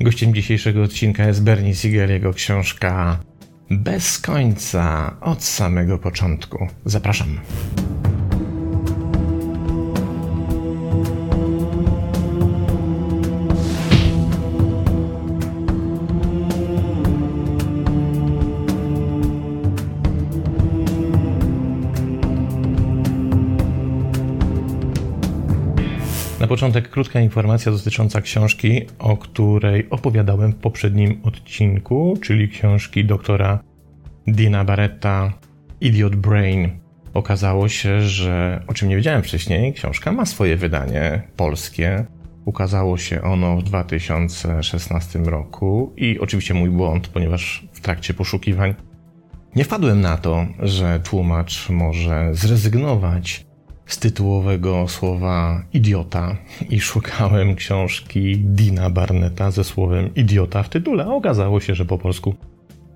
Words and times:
Gościem 0.00 0.34
dzisiejszego 0.34 0.82
odcinka 0.82 1.26
jest 1.26 1.42
Bernie 1.42 1.74
Siegel, 1.74 2.10
jego 2.10 2.32
książka 2.32 3.20
Bez 3.70 4.18
końca, 4.18 5.16
od 5.20 5.44
samego 5.44 5.98
początku. 5.98 6.68
Zapraszam. 6.84 7.40
Początek 26.54 26.88
krótka 26.90 27.20
informacja 27.20 27.72
dotycząca 27.72 28.20
książki, 28.20 28.82
o 28.98 29.16
której 29.16 29.90
opowiadałem 29.90 30.52
w 30.52 30.56
poprzednim 30.56 31.20
odcinku, 31.22 32.18
czyli 32.22 32.48
książki 32.48 33.04
doktora 33.04 33.58
Dina 34.26 34.64
Barretta 34.64 35.32
Idiot 35.80 36.16
Brain. 36.16 36.70
Okazało 37.14 37.68
się, 37.68 38.00
że 38.00 38.62
o 38.66 38.74
czym 38.74 38.88
nie 38.88 38.96
wiedziałem 38.96 39.22
wcześniej, 39.22 39.72
książka 39.72 40.12
ma 40.12 40.26
swoje 40.26 40.56
wydanie 40.56 41.22
polskie. 41.36 42.04
Ukazało 42.44 42.98
się 42.98 43.22
ono 43.22 43.56
w 43.56 43.62
2016 43.62 45.18
roku 45.18 45.92
i 45.96 46.18
oczywiście 46.18 46.54
mój 46.54 46.70
błąd, 46.70 47.08
ponieważ 47.08 47.68
w 47.72 47.80
trakcie 47.80 48.14
poszukiwań 48.14 48.74
nie 49.56 49.64
wpadłem 49.64 50.00
na 50.00 50.16
to, 50.16 50.46
że 50.58 51.00
tłumacz 51.00 51.70
może 51.70 52.28
zrezygnować 52.32 53.46
z 53.86 53.98
tytułowego 53.98 54.88
słowa 54.88 55.62
idiota 55.72 56.36
i 56.70 56.80
szukałem 56.80 57.54
książki 57.54 58.38
Dina 58.38 58.90
Barneta 58.90 59.50
ze 59.50 59.64
słowem 59.64 60.14
idiota 60.14 60.62
w 60.62 60.68
tytule, 60.68 61.04
a 61.04 61.08
okazało 61.08 61.60
się, 61.60 61.74
że 61.74 61.84
po 61.84 61.98
polsku 61.98 62.34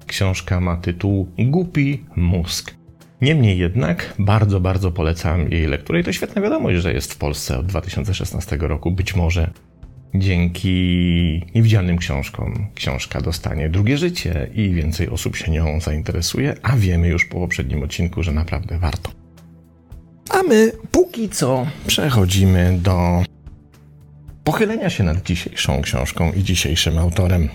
książka 0.06 0.60
ma 0.60 0.76
tytuł 0.76 1.29
Głupi 1.38 2.04
mózg. 2.16 2.74
Niemniej 3.21 3.59
jednak 3.59 4.15
bardzo, 4.18 4.60
bardzo 4.60 4.90
polecam 4.90 5.51
jej 5.51 5.66
lekturę 5.66 6.01
i 6.01 6.04
to 6.04 6.13
świetna 6.13 6.43
wiadomość, 6.43 6.79
że 6.79 6.93
jest 6.93 7.15
w 7.15 7.16
Polsce 7.16 7.59
od 7.59 7.66
2016 7.66 8.57
roku. 8.60 8.91
Być 8.91 9.16
może 9.16 9.51
dzięki 10.15 11.46
niewidzialnym 11.54 11.98
książkom 11.98 12.66
książka 12.74 13.20
dostanie 13.20 13.68
drugie 13.68 13.98
życie 13.98 14.51
i 14.54 14.70
więcej 14.70 15.09
osób 15.09 15.37
się 15.37 15.51
nią 15.51 15.80
zainteresuje, 15.80 16.54
a 16.63 16.76
wiemy 16.76 17.09
już 17.09 17.24
po 17.24 17.41
poprzednim 17.41 17.82
odcinku, 17.82 18.23
że 18.23 18.32
naprawdę 18.32 18.79
warto. 18.79 19.27
A 20.29 20.43
my 20.43 20.73
póki 20.90 21.29
co 21.29 21.66
przechodzimy 21.87 22.79
do 22.82 23.23
pochylenia 24.45 24.90
się 24.90 25.04
nad 25.04 25.23
dzisiejszą 25.23 25.82
książką 25.82 26.32
i 26.32 26.43
dzisiejszym 26.43 26.98
autorem. 26.98 27.48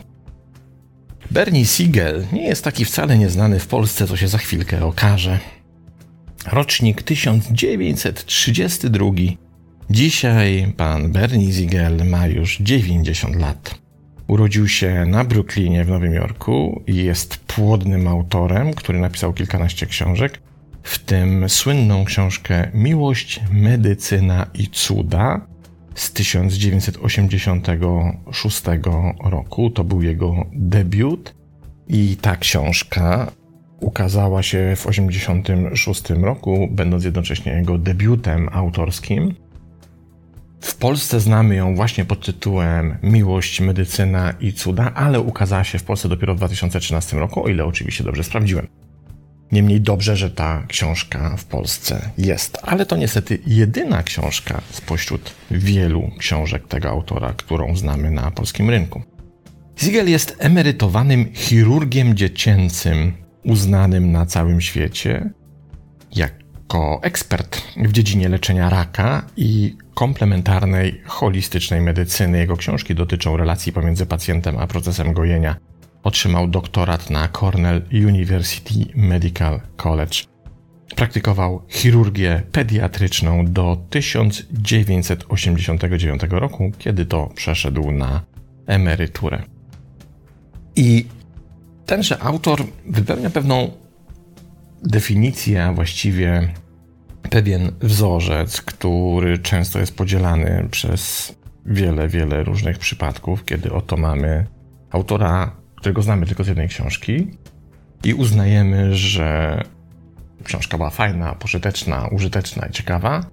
Bernie 1.32 1.66
Siegel 1.66 2.26
nie 2.34 2.44
jest 2.44 2.64
taki 2.64 2.86
wcale 2.86 3.18
nieznany 3.18 3.60
w 3.60 3.68
Polsce, 3.68 4.08
co 4.08 4.18
się 4.18 4.28
za 4.28 4.38
chwilkę 4.38 4.86
okaże. 4.86 5.40
Rocznik 6.52 7.04
1932. 7.04 9.06
Dzisiaj 9.90 10.74
pan 10.78 11.12
Bernie 11.12 11.54
Siegel 11.54 12.06
ma 12.06 12.28
już 12.28 12.58
90 12.58 13.36
lat. 13.36 13.76
Urodził 14.28 14.68
się 14.68 15.06
na 15.06 15.24
Brooklynie 15.24 15.84
w 15.84 15.90
Nowym 15.90 16.14
Jorku 16.14 16.84
i 16.88 16.96
jest 16.96 17.38
płodnym 17.38 18.08
autorem, 18.08 18.74
który 18.74 19.00
napisał 19.00 19.34
kilkanaście 19.34 19.86
książek 19.86 20.40
w 20.84 21.00
tym 21.00 21.50
słynną 21.50 22.06
książkę 22.06 22.72
Miłość, 22.74 23.42
Medycyna 23.52 24.48
i 24.54 24.68
Cuda 24.68 25.42
z 25.96 26.12
1986 26.12 28.64
roku. 29.24 29.70
To 29.70 29.84
był 29.84 30.02
jego 30.02 30.46
debiut 30.54 31.36
i 31.88 32.18
ta 32.22 32.36
książka 32.36 33.32
ukazała 33.80 34.44
się 34.44 34.74
w 34.76 34.86
1986 34.86 36.10
roku, 36.10 36.68
będąc 36.72 37.04
jednocześnie 37.04 37.52
jego 37.52 37.78
debiutem 37.78 38.50
autorskim. 38.52 39.36
W 40.62 40.76
Polsce 40.76 41.20
znamy 41.20 41.56
ją 41.56 41.76
właśnie 41.76 42.06
pod 42.06 42.26
tytułem 42.26 42.98
Miłość, 43.04 43.62
Medycyna 43.62 44.34
i 44.40 44.54
Cuda, 44.54 44.94
ale 44.94 45.20
ukazała 45.20 45.64
się 45.64 45.80
w 45.80 45.84
Polsce 45.84 46.10
dopiero 46.10 46.36
w 46.36 46.38
2013 46.38 47.18
roku, 47.18 47.44
o 47.44 47.48
ile 47.48 47.66
oczywiście 47.66 48.04
dobrze 48.04 48.24
sprawdziłem. 48.24 48.68
Niemniej 49.52 49.82
dobrze, 49.82 50.18
że 50.18 50.32
ta 50.32 50.64
książka 50.68 51.38
w 51.38 51.46
Polsce 51.46 52.10
jest, 52.18 52.58
ale 52.62 52.86
to 52.86 52.96
niestety 52.96 53.40
jedyna 53.48 54.04
książka 54.04 54.62
spośród 54.72 55.34
wielu 55.52 56.12
książek 56.18 56.68
tego 56.68 56.90
autora, 56.90 57.34
którą 57.38 57.76
znamy 57.76 58.12
na 58.12 58.32
polskim 58.32 58.70
rynku. 58.70 59.02
Siegel 59.76 60.10
jest 60.10 60.36
emerytowanym 60.40 61.34
chirurgiem 61.34 62.16
dziecięcym, 62.16 63.14
uznanym 63.44 64.12
na 64.12 64.26
całym 64.26 64.62
świecie 64.62 65.30
jako 66.16 67.00
ekspert 67.04 67.62
w 67.78 67.92
dziedzinie 67.92 68.30
leczenia 68.30 68.70
raka 68.70 69.26
i 69.38 69.78
komplementarnej, 69.94 71.02
holistycznej 71.06 71.82
medycyny. 71.82 72.38
Jego 72.38 72.58
książki 72.58 72.96
dotyczą 72.96 73.38
relacji 73.38 73.74
pomiędzy 73.74 74.06
pacjentem 74.06 74.58
a 74.58 74.68
procesem 74.68 75.14
gojenia 75.14 75.56
Otrzymał 76.04 76.48
doktorat 76.48 77.10
na 77.10 77.28
Cornell 77.28 77.82
University 78.08 78.86
Medical 78.96 79.62
College. 79.78 80.16
Praktykował 80.96 81.62
chirurgię 81.70 82.44
pediatryczną 82.52 83.46
do 83.46 83.78
1989 83.90 86.22
roku, 86.30 86.72
kiedy 86.78 87.06
to 87.06 87.30
przeszedł 87.36 87.92
na 87.92 88.22
emeryturę. 88.68 89.44
I 90.76 91.06
tenże 91.86 92.20
autor 92.20 92.64
wypełnia 92.86 93.30
pewną 93.30 93.72
definicję, 94.84 95.66
a 95.66 95.74
właściwie 95.74 96.54
pewien 97.30 97.72
wzorzec, 97.82 98.62
który 98.62 99.40
często 99.40 99.80
jest 99.80 99.96
podzielany 99.96 100.68
przez 100.72 101.34
wiele, 101.66 102.08
wiele 102.08 102.44
różnych 102.44 102.80
przypadków, 102.80 103.46
kiedy 103.46 103.74
oto 103.74 103.98
mamy 103.98 104.48
autora 104.92 105.63
którego 105.84 106.02
znamy 106.02 106.26
tylko 106.26 106.44
z 106.44 106.48
jednej 106.48 106.68
książki 106.68 107.28
i 108.04 108.14
uznajemy, 108.14 108.96
że 108.96 109.62
książka 110.44 110.78
była 110.78 110.90
fajna, 110.90 111.36
pożyteczna, 111.36 112.08
użyteczna 112.08 112.68
i 112.68 112.72
ciekawa. 112.72 113.26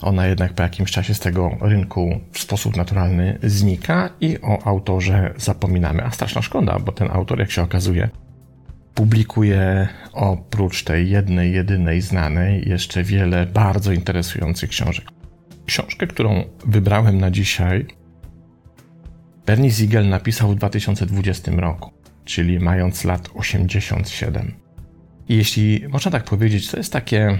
Ona 0.00 0.26
jednak 0.26 0.52
po 0.52 0.62
jakimś 0.62 0.90
czasie 0.90 1.14
z 1.14 1.20
tego 1.20 1.50
rynku 1.60 2.20
w 2.32 2.38
sposób 2.38 2.76
naturalny 2.76 3.38
znika 3.42 4.10
i 4.20 4.38
o 4.42 4.66
autorze 4.66 5.34
zapominamy. 5.36 6.04
A 6.04 6.10
straszna 6.10 6.42
szkoda, 6.42 6.78
bo 6.78 6.92
ten 6.92 7.10
autor, 7.10 7.38
jak 7.38 7.50
się 7.50 7.62
okazuje, 7.62 8.08
publikuje 8.94 9.88
oprócz 10.12 10.84
tej 10.84 11.10
jednej, 11.10 11.52
jedynej 11.52 12.00
znanej 12.00 12.68
jeszcze 12.68 13.02
wiele 13.02 13.46
bardzo 13.46 13.92
interesujących 13.92 14.70
książek. 14.70 15.04
Książkę, 15.66 16.06
którą 16.06 16.44
wybrałem 16.66 17.18
na 17.18 17.30
dzisiaj, 17.30 17.86
Bernie 19.46 19.70
Siegel 19.70 20.08
napisał 20.08 20.50
w 20.50 20.54
2020 20.54 21.52
roku 21.52 21.95
czyli 22.26 22.60
mając 22.60 23.04
lat 23.04 23.28
87. 23.34 24.54
I 25.28 25.36
jeśli 25.36 25.88
można 25.88 26.10
tak 26.10 26.24
powiedzieć, 26.24 26.70
to 26.70 26.76
jest 26.76 26.92
takie 26.92 27.38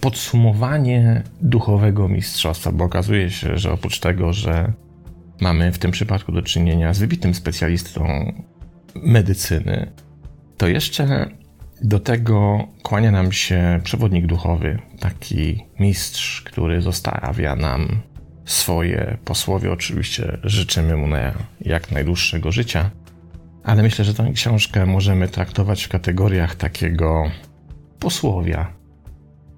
podsumowanie 0.00 1.22
duchowego 1.40 2.08
mistrzostwa, 2.08 2.72
bo 2.72 2.84
okazuje 2.84 3.30
się, 3.30 3.58
że 3.58 3.72
oprócz 3.72 4.00
tego, 4.00 4.32
że 4.32 4.72
mamy 5.40 5.72
w 5.72 5.78
tym 5.78 5.90
przypadku 5.90 6.32
do 6.32 6.42
czynienia 6.42 6.94
z 6.94 6.98
wybitnym 6.98 7.34
specjalistą 7.34 8.32
medycyny, 8.94 9.92
to 10.56 10.68
jeszcze 10.68 11.30
do 11.82 12.00
tego 12.00 12.68
kłania 12.82 13.10
nam 13.10 13.32
się 13.32 13.80
przewodnik 13.84 14.26
duchowy, 14.26 14.78
taki 15.00 15.64
mistrz, 15.80 16.42
który 16.42 16.82
zostawia 16.82 17.56
nam 17.56 18.02
swoje 18.44 19.18
posłowie. 19.24 19.72
Oczywiście 19.72 20.38
życzymy 20.44 20.96
mu 20.96 21.06
na 21.06 21.32
jak 21.60 21.90
najdłuższego 21.90 22.52
życia 22.52 22.90
ale 23.64 23.82
myślę, 23.82 24.04
że 24.04 24.14
tę 24.14 24.30
książkę 24.34 24.86
możemy 24.86 25.28
traktować 25.28 25.84
w 25.84 25.88
kategoriach 25.88 26.54
takiego 26.54 27.30
posłowia, 27.98 28.72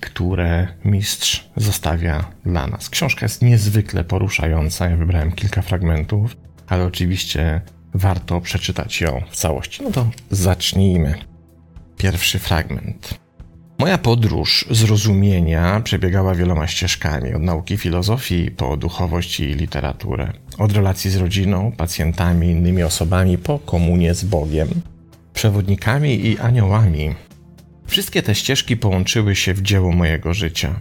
które 0.01 0.69
mistrz 0.85 1.51
zostawia 1.57 2.25
dla 2.45 2.67
nas. 2.67 2.91
Książka 2.91 3.25
jest 3.25 3.43
niezwykle 3.43 4.05
poruszająca. 4.05 4.91
Ja 4.91 4.97
wybrałem 4.97 5.33
kilka 5.33 5.63
fragmentów, 5.63 6.37
ale 6.67 6.85
oczywiście 6.85 7.61
warto 7.95 8.41
przeczytać 8.41 9.01
ją 9.01 9.23
w 9.31 9.37
całości. 9.37 9.83
No 9.83 9.91
to 9.91 10.11
zacznijmy. 10.31 11.15
Pierwszy 11.97 12.39
fragment. 12.39 13.24
Moja 13.79 13.99
podróż 13.99 14.67
zrozumienia 14.71 15.81
przebiegała 15.81 16.35
wieloma 16.35 16.67
ścieżkami, 16.67 17.35
od 17.35 17.43
nauki 17.43 17.77
filozofii 17.77 18.51
po 18.51 18.77
duchowość 18.77 19.41
i 19.41 19.45
literaturę, 19.45 20.33
od 20.59 20.73
relacji 20.73 21.11
z 21.11 21.17
rodziną, 21.17 21.73
pacjentami, 21.73 22.51
innymi 22.51 22.83
osobami 22.83 23.39
po 23.39 23.59
komunię 23.59 24.15
z 24.15 24.25
Bogiem, 24.25 24.69
przewodnikami 25.35 26.27
i 26.27 26.39
aniołami. 26.39 27.15
Wszystkie 27.87 28.23
te 28.23 28.35
ścieżki 28.35 28.77
połączyły 28.77 29.37
się 29.37 29.55
w 29.55 29.63
dzieło 29.63 29.93
mojego 29.93 30.35
życia. 30.35 30.81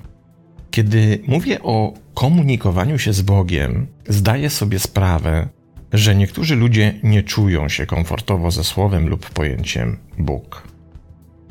Kiedy 0.71 1.19
mówię 1.27 1.61
o 1.63 1.93
komunikowaniu 2.13 2.99
się 2.99 3.13
z 3.13 3.21
Bogiem, 3.21 3.87
zdaję 4.07 4.49
sobie 4.49 4.79
sprawę, 4.79 5.47
że 5.93 6.15
niektórzy 6.15 6.55
ludzie 6.55 6.93
nie 7.03 7.23
czują 7.23 7.69
się 7.69 7.85
komfortowo 7.85 8.51
ze 8.51 8.63
słowem 8.63 9.09
lub 9.09 9.29
pojęciem 9.29 9.97
Bóg. 10.17 10.72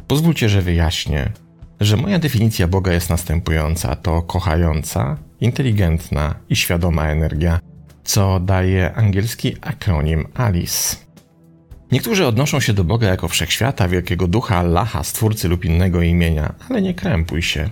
Pozwólcie, 0.07 0.49
że 0.49 0.63
wyjaśnię, 0.63 1.33
że 1.81 1.97
moja 1.97 2.19
definicja 2.19 2.69
Boga 2.69 2.93
jest 2.93 3.11
następująca: 3.11 3.97
to 3.97 4.23
kochająca, 4.23 5.17
inteligentna 5.41 6.35
i 6.49 6.57
świadoma 6.57 7.09
energia, 7.09 7.61
co 8.05 8.41
daje 8.41 8.95
angielski 8.95 9.57
akronim 9.61 10.29
ALICE. 10.35 10.97
Niektórzy 11.93 12.27
odnoszą 12.27 12.61
się 12.61 12.73
do 12.73 12.85
Boga 12.85 13.09
jako 13.09 13.29
wszechświata, 13.29 13.89
wielkiego 13.89 14.29
ducha, 14.29 14.57
Allaha, 14.57 15.05
stwórcy 15.05 15.49
lub 15.49 15.65
innego 15.65 16.03
imienia, 16.03 16.55
ale 16.69 16.83
nie 16.83 16.95
krępuj 16.95 17.43
się. 17.43 17.69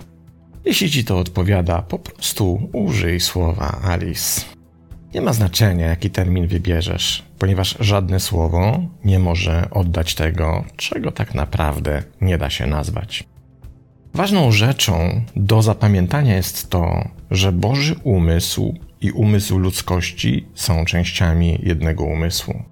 Jeśli 0.65 0.91
ci 0.91 1.05
to 1.05 1.19
odpowiada, 1.19 1.81
po 1.81 1.99
prostu 1.99 2.69
użyj 2.73 3.19
słowa 3.19 3.81
Alice. 3.83 4.41
Nie 5.13 5.21
ma 5.21 5.33
znaczenia, 5.33 5.87
jaki 5.87 6.09
termin 6.09 6.47
wybierzesz, 6.47 7.23
ponieważ 7.39 7.77
żadne 7.79 8.19
słowo 8.19 8.83
nie 9.05 9.19
może 9.19 9.69
oddać 9.71 10.15
tego, 10.15 10.63
czego 10.77 11.11
tak 11.11 11.35
naprawdę 11.35 12.03
nie 12.21 12.37
da 12.37 12.49
się 12.49 12.67
nazwać. 12.67 13.23
Ważną 14.13 14.51
rzeczą 14.51 15.21
do 15.35 15.61
zapamiętania 15.61 16.35
jest 16.35 16.69
to, 16.69 17.07
że 17.31 17.51
Boży 17.51 17.95
umysł 18.03 18.75
i 19.01 19.11
umysł 19.11 19.57
ludzkości 19.57 20.47
są 20.55 20.85
częściami 20.85 21.59
jednego 21.63 22.03
umysłu. 22.03 22.63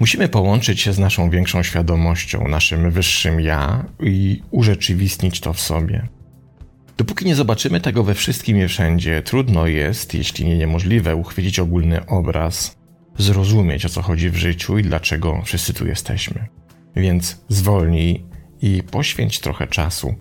Musimy 0.00 0.28
połączyć 0.28 0.80
się 0.80 0.92
z 0.92 0.98
naszą 0.98 1.30
większą 1.30 1.62
świadomością, 1.62 2.48
naszym 2.48 2.90
wyższym 2.90 3.40
ja 3.40 3.84
i 4.00 4.42
urzeczywistnić 4.50 5.40
to 5.40 5.52
w 5.52 5.60
sobie. 5.60 6.08
Dopóki 6.96 7.24
nie 7.24 7.34
zobaczymy 7.34 7.80
tego 7.80 8.04
we 8.04 8.14
wszystkim 8.14 8.64
i 8.64 8.68
wszędzie, 8.68 9.22
trudno 9.22 9.66
jest, 9.66 10.14
jeśli 10.14 10.44
nie 10.44 10.58
niemożliwe, 10.58 11.16
uchwycić 11.16 11.58
ogólny 11.58 12.06
obraz, 12.06 12.76
zrozumieć 13.18 13.86
o 13.86 13.88
co 13.88 14.02
chodzi 14.02 14.30
w 14.30 14.36
życiu 14.36 14.78
i 14.78 14.82
dlaczego 14.82 15.42
wszyscy 15.44 15.74
tu 15.74 15.86
jesteśmy. 15.86 16.46
Więc 16.96 17.44
zwolnij 17.48 18.24
i 18.62 18.82
poświęć 18.90 19.40
trochę 19.40 19.66
czasu, 19.66 20.14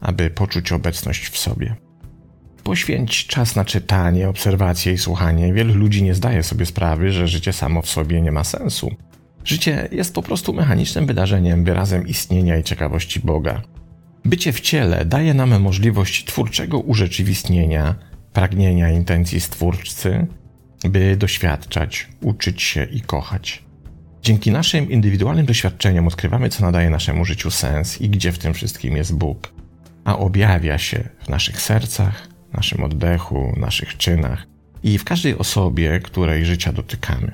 aby 0.00 0.30
poczuć 0.30 0.72
obecność 0.72 1.28
w 1.28 1.38
sobie. 1.38 1.76
Poświęć 2.62 3.26
czas 3.26 3.56
na 3.56 3.64
czytanie, 3.64 4.28
obserwacje 4.28 4.92
i 4.92 4.98
słuchanie. 4.98 5.52
Wielu 5.52 5.74
ludzi 5.74 6.02
nie 6.02 6.14
zdaje 6.14 6.42
sobie 6.42 6.66
sprawy, 6.66 7.12
że 7.12 7.28
życie 7.28 7.52
samo 7.52 7.82
w 7.82 7.88
sobie 7.88 8.20
nie 8.20 8.32
ma 8.32 8.44
sensu. 8.44 8.90
Życie 9.44 9.88
jest 9.92 10.14
po 10.14 10.22
prostu 10.22 10.52
mechanicznym 10.52 11.06
wydarzeniem, 11.06 11.64
wyrazem 11.64 12.08
istnienia 12.08 12.58
i 12.58 12.64
ciekawości 12.64 13.20
Boga. 13.20 13.62
Bycie 14.24 14.52
w 14.52 14.60
ciele 14.60 15.04
daje 15.04 15.34
nam 15.34 15.60
możliwość 15.60 16.24
twórczego 16.24 16.78
urzeczywistnienia 16.78 17.94
pragnienia 18.32 18.90
intencji 18.90 19.40
stwórcy, 19.40 20.26
by 20.84 21.16
doświadczać, 21.16 22.08
uczyć 22.20 22.62
się 22.62 22.84
i 22.84 23.00
kochać. 23.00 23.62
Dzięki 24.22 24.50
naszym 24.50 24.90
indywidualnym 24.90 25.46
doświadczeniom 25.46 26.06
odkrywamy, 26.06 26.48
co 26.48 26.64
nadaje 26.64 26.90
naszemu 26.90 27.24
życiu 27.24 27.50
sens 27.50 28.00
i 28.00 28.08
gdzie 28.08 28.32
w 28.32 28.38
tym 28.38 28.54
wszystkim 28.54 28.96
jest 28.96 29.14
Bóg, 29.14 29.52
a 30.04 30.18
objawia 30.18 30.78
się 30.78 31.08
w 31.24 31.28
naszych 31.28 31.60
sercach, 31.60 32.28
naszym 32.52 32.84
oddechu, 32.84 33.54
naszych 33.56 33.96
czynach 33.96 34.46
i 34.82 34.98
w 34.98 35.04
każdej 35.04 35.38
osobie, 35.38 36.00
której 36.00 36.44
życia 36.44 36.72
dotykamy. 36.72 37.32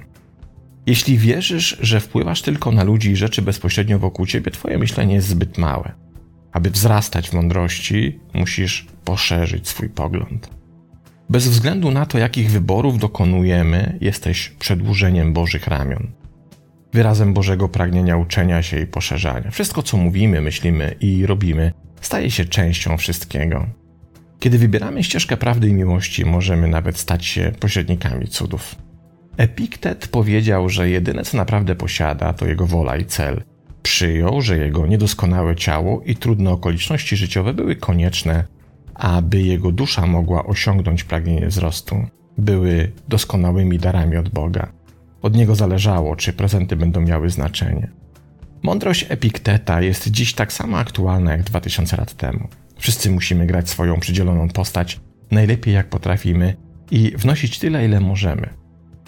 Jeśli 0.86 1.19
wierzysz, 1.19 1.76
że 1.81 2.00
wpływasz 2.00 2.42
tylko 2.42 2.72
na 2.72 2.84
ludzi 2.84 3.10
i 3.10 3.16
rzeczy 3.16 3.42
bezpośrednio 3.42 3.98
wokół 3.98 4.26
ciebie, 4.26 4.50
twoje 4.50 4.78
myślenie 4.78 5.14
jest 5.14 5.28
zbyt 5.28 5.58
małe. 5.58 5.92
Aby 6.55 6.71
wzrastać 6.71 7.31
w 7.31 7.33
mądrości, 7.33 8.19
musisz 8.35 8.87
poszerzyć 9.05 9.69
swój 9.69 9.89
pogląd. 9.89 10.51
Bez 11.31 11.49
względu 11.49 11.91
na 11.91 12.06
to, 12.06 12.19
jakich 12.19 12.51
wyborów 12.51 12.99
dokonujemy, 12.99 13.99
jesteś 14.01 14.49
przedłużeniem 14.49 15.33
Bożych 15.33 15.67
ramion. 15.67 16.12
Wyrazem 16.93 17.35
Bożego 17.35 17.69
pragnienia 17.69 18.17
uczenia 18.17 18.62
się 18.62 18.81
i 18.81 18.87
poszerzania. 18.87 19.51
Wszystko, 19.51 19.83
co 19.83 19.97
mówimy, 19.97 20.41
myślimy 20.41 20.95
i 21.01 21.27
robimy, 21.27 21.73
staje 22.01 22.31
się 22.31 22.45
częścią 22.45 22.97
wszystkiego. 22.97 23.67
Kiedy 24.41 24.59
wybieramy 24.59 25.05
ścieżkę 25.05 25.37
prawdy 25.37 25.69
i 25.69 25.73
miłości, 25.73 26.25
możemy 26.25 26.69
nawet 26.69 26.99
stać 26.99 27.27
się 27.27 27.53
pośrednikami 27.61 28.29
cudów. 28.29 28.77
Epiktet 29.37 30.09
powiedział, 30.09 30.69
że 30.69 30.91
jedyne 30.91 31.23
co 31.23 31.37
naprawdę 31.37 31.75
posiada 31.75 32.33
to 32.33 32.47
jego 32.47 32.67
wola 32.67 32.97
i 32.97 33.05
cel– 33.05 33.43
Przyjął, 33.84 34.42
że 34.42 34.58
jego 34.58 34.86
niedoskonałe 34.86 35.56
ciało 35.56 36.02
i 36.02 36.16
trudne 36.16 36.50
okoliczności 36.50 37.16
życiowe 37.16 37.54
były 37.54 37.76
konieczne, 37.76 38.44
aby 38.94 39.42
jego 39.42 39.72
dusza 39.72 40.06
mogła 40.06 40.46
osiągnąć 40.46 41.04
pragnienie 41.04 41.46
wzrostu. 41.46 42.06
Były 42.38 42.92
doskonałymi 43.08 43.78
darami 43.78 44.16
od 44.16 44.28
Boga. 44.28 44.72
Od 45.22 45.36
niego 45.36 45.54
zależało, 45.54 46.16
czy 46.16 46.32
prezenty 46.32 46.76
będą 46.76 47.00
miały 47.00 47.31
znaczenie. 47.31 47.90
Mądrość 48.62 49.06
Epikteta 49.08 49.82
jest 49.82 50.10
dziś 50.10 50.34
tak 50.34 50.52
samo 50.52 50.78
aktualna 50.78 51.31
jak 51.32 51.42
2000 51.42 51.96
lat 51.96 52.14
temu. 52.14 52.48
Wszyscy 52.78 53.10
musimy 53.10 53.46
grać 53.46 53.70
swoją 53.70 54.00
przydzieloną 54.00 54.48
postać 54.48 55.00
najlepiej 55.31 55.75
jak 55.75 55.88
potrafimy 55.88 56.56
i 56.90 57.12
wnosić 57.16 57.58
tyle, 57.58 57.84
ile 57.84 58.00
możemy. 58.00 58.48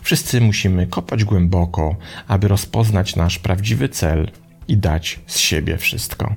Wszyscy 0.03 0.41
musimy 0.41 0.87
kopać 0.87 1.25
głęboko, 1.25 1.97
aby 2.29 2.49
rozpoznać 2.49 3.17
nasz 3.17 3.39
prawdziwy 3.39 3.89
cel 3.89 4.31
i 4.69 4.77
dać 4.77 5.21
z 5.27 5.39
siebie 5.39 5.79
wszystko. 5.79 6.35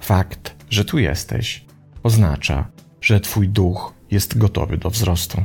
Fakt, 0.00 0.54
że 0.70 0.84
tu 0.84 0.98
jesteś, 0.98 1.64
oznacza, 2.02 2.70
że 3.00 3.20
Twój 3.20 3.48
duch 3.48 3.94
jest 4.10 4.38
gotowy 4.38 4.76
do 4.76 4.90
wzrostu. 4.90 5.42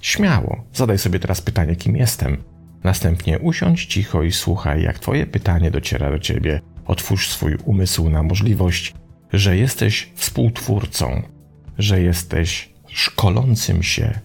Śmiało, 0.00 0.64
zadaj 0.72 0.98
sobie 0.98 1.18
teraz 1.18 1.40
pytanie, 1.40 1.76
kim 1.76 1.96
jestem. 1.96 2.36
Następnie 2.84 3.38
usiądź 3.38 3.86
cicho 3.86 4.22
i 4.22 4.32
słuchaj, 4.32 4.82
jak 4.82 4.98
Twoje 4.98 5.26
pytanie 5.26 5.70
dociera 5.70 6.10
do 6.10 6.18
Ciebie. 6.18 6.60
Otwórz 6.86 7.28
swój 7.28 7.56
umysł 7.64 8.08
na 8.08 8.22
możliwość, 8.22 8.94
że 9.32 9.56
jesteś 9.56 10.12
współtwórcą, 10.14 11.22
że 11.78 12.00
jesteś 12.02 12.74
szkolącym 12.88 13.82
się 13.82 14.20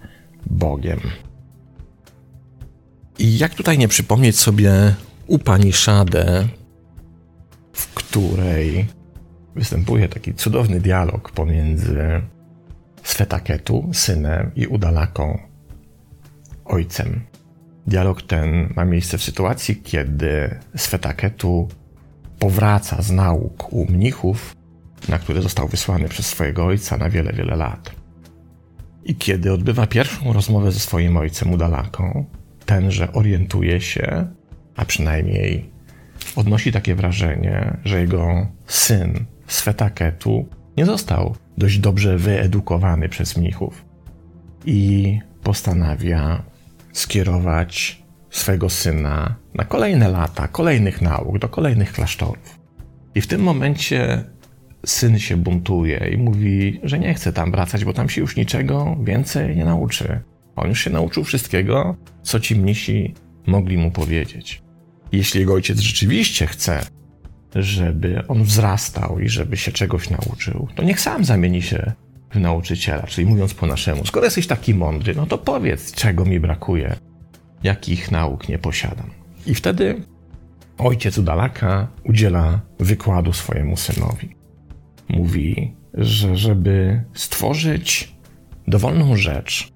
Bogiem. 0.45 0.99
I 3.19 3.37
jak 3.37 3.55
tutaj 3.55 3.77
nie 3.77 3.87
przypomnieć 3.87 4.39
sobie 4.39 4.95
Upanishadę, 5.27 6.47
której 8.09 8.85
występuje 9.55 10.07
taki 10.07 10.33
cudowny 10.33 10.79
dialog 10.79 11.31
pomiędzy 11.31 12.21
Svetaketu, 13.03 13.89
synem, 13.93 14.51
i 14.55 14.67
Udalaką, 14.67 15.39
ojcem. 16.65 17.21
Dialog 17.87 18.21
ten 18.21 18.73
ma 18.75 18.85
miejsce 18.85 19.17
w 19.17 19.23
sytuacji, 19.23 19.75
kiedy 19.75 20.59
Svetaketu 20.75 21.67
powraca 22.39 23.01
z 23.01 23.11
nauk 23.11 23.73
u 23.73 23.91
mnichów, 23.91 24.55
na 25.09 25.19
które 25.19 25.41
został 25.41 25.67
wysłany 25.67 26.09
przez 26.09 26.25
swojego 26.25 26.65
ojca 26.65 26.97
na 26.97 27.09
wiele, 27.09 27.33
wiele 27.33 27.55
lat. 27.55 27.91
I 29.03 29.15
kiedy 29.15 29.53
odbywa 29.53 29.87
pierwszą 29.87 30.33
rozmowę 30.33 30.71
ze 30.71 30.79
swoim 30.79 31.17
ojcem 31.17 31.53
Udalaką, 31.53 32.25
tenże 32.65 33.13
orientuje 33.13 33.81
się, 33.81 34.27
a 34.75 34.85
przynajmniej 34.85 35.78
odnosi 36.35 36.71
takie 36.71 36.95
wrażenie, 36.95 37.77
że 37.85 37.99
jego 38.01 38.47
syn 38.65 39.25
Svetaketu 39.47 40.49
nie 40.77 40.85
został 40.85 41.35
dość 41.57 41.79
dobrze 41.79 42.17
wyedukowany 42.17 43.09
przez 43.09 43.37
mnichów 43.37 43.85
i 44.65 45.19
postanawia 45.43 46.43
skierować 46.93 48.03
swego 48.29 48.69
syna 48.69 49.35
na 49.53 49.65
kolejne 49.65 50.09
lata, 50.09 50.47
kolejnych 50.47 51.01
nauk, 51.01 51.39
do 51.39 51.49
kolejnych 51.49 51.93
klasztorów. 51.93 52.59
I 53.15 53.21
w 53.21 53.27
tym 53.27 53.41
momencie 53.41 54.23
syn 54.85 55.19
się 55.19 55.37
buntuje 55.37 56.09
i 56.13 56.17
mówi, 56.17 56.79
że 56.83 56.99
nie 56.99 57.13
chce 57.13 57.33
tam 57.33 57.51
wracać, 57.51 57.85
bo 57.85 57.93
tam 57.93 58.09
się 58.09 58.21
już 58.21 58.35
niczego 58.35 58.97
więcej 59.03 59.55
nie 59.55 59.65
nauczy. 59.65 60.19
On 60.55 60.69
już 60.69 60.79
się 60.79 60.89
nauczył 60.89 61.23
wszystkiego, 61.23 61.95
co 62.21 62.39
ci 62.39 62.55
mnisi 62.55 63.13
mogli 63.47 63.77
mu 63.77 63.91
powiedzieć. 63.91 64.61
Jeśli 65.11 65.39
jego 65.39 65.53
ojciec 65.53 65.79
rzeczywiście 65.79 66.47
chce, 66.47 66.85
żeby 67.55 68.27
on 68.27 68.43
wzrastał 68.43 69.19
i 69.19 69.29
żeby 69.29 69.57
się 69.57 69.71
czegoś 69.71 70.09
nauczył, 70.09 70.67
to 70.75 70.83
niech 70.83 71.01
sam 71.01 71.25
zamieni 71.25 71.61
się 71.61 71.91
w 72.31 72.39
nauczyciela, 72.39 73.03
czyli 73.03 73.27
mówiąc 73.27 73.53
po 73.53 73.65
naszemu, 73.65 74.05
skoro 74.05 74.25
jesteś 74.25 74.47
taki 74.47 74.73
mądry, 74.73 75.15
no 75.15 75.25
to 75.25 75.37
powiedz, 75.37 75.91
czego 75.91 76.25
mi 76.25 76.39
brakuje, 76.39 76.95
jakich 77.63 78.11
nauk 78.11 78.49
nie 78.49 78.59
posiadam. 78.59 79.09
I 79.45 79.55
wtedy 79.55 80.01
ojciec 80.77 81.17
Udalaka 81.17 81.87
udziela 82.03 82.61
wykładu 82.79 83.33
swojemu 83.33 83.77
synowi. 83.77 84.35
Mówi, 85.09 85.73
że 85.93 86.37
żeby 86.37 87.03
stworzyć 87.13 88.15
dowolną 88.67 89.15
rzecz, 89.15 89.71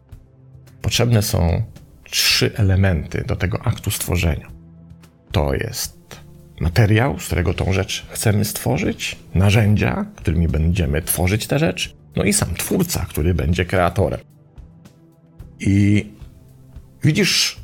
potrzebne 0.81 1.21
są 1.21 1.63
trzy 2.03 2.51
elementy 2.55 3.23
do 3.27 3.35
tego 3.35 3.61
aktu 3.61 3.91
stworzenia 3.91 4.52
to 5.33 5.53
jest 5.53 6.21
materiał, 6.59 7.19
z 7.19 7.25
którego 7.25 7.53
tą 7.53 7.73
rzecz 7.73 8.05
chcemy 8.09 8.45
stworzyć, 8.45 9.15
narzędzia, 9.35 10.05
którymi 10.15 10.47
będziemy 10.47 11.01
tworzyć 11.01 11.47
tę 11.47 11.59
rzecz, 11.59 11.95
no 12.15 12.23
i 12.23 12.33
sam 12.33 12.55
twórca, 12.55 13.05
który 13.09 13.33
będzie 13.33 13.65
kreatorem. 13.65 14.19
I 15.59 16.05
widzisz 17.03 17.59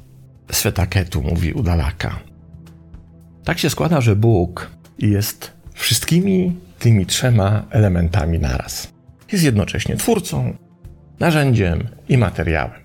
Svetaketu, 0.52 1.22
mówi 1.22 1.54
Udalaka. 1.54 2.20
Tak 3.44 3.60
się 3.60 3.70
składa, 3.70 4.02
że 4.02 4.16
Bóg 4.16 4.72
jest 5.00 5.52
wszystkimi 5.74 6.56
tymi 6.80 7.06
trzema 7.06 7.66
elementami 7.70 8.40
naraz. 8.40 8.94
Jest 9.32 9.44
jednocześnie 9.44 9.98
twórcą, 9.98 10.58
narzędziem 11.20 11.88
i 12.10 12.18
materiałem. 12.18 12.80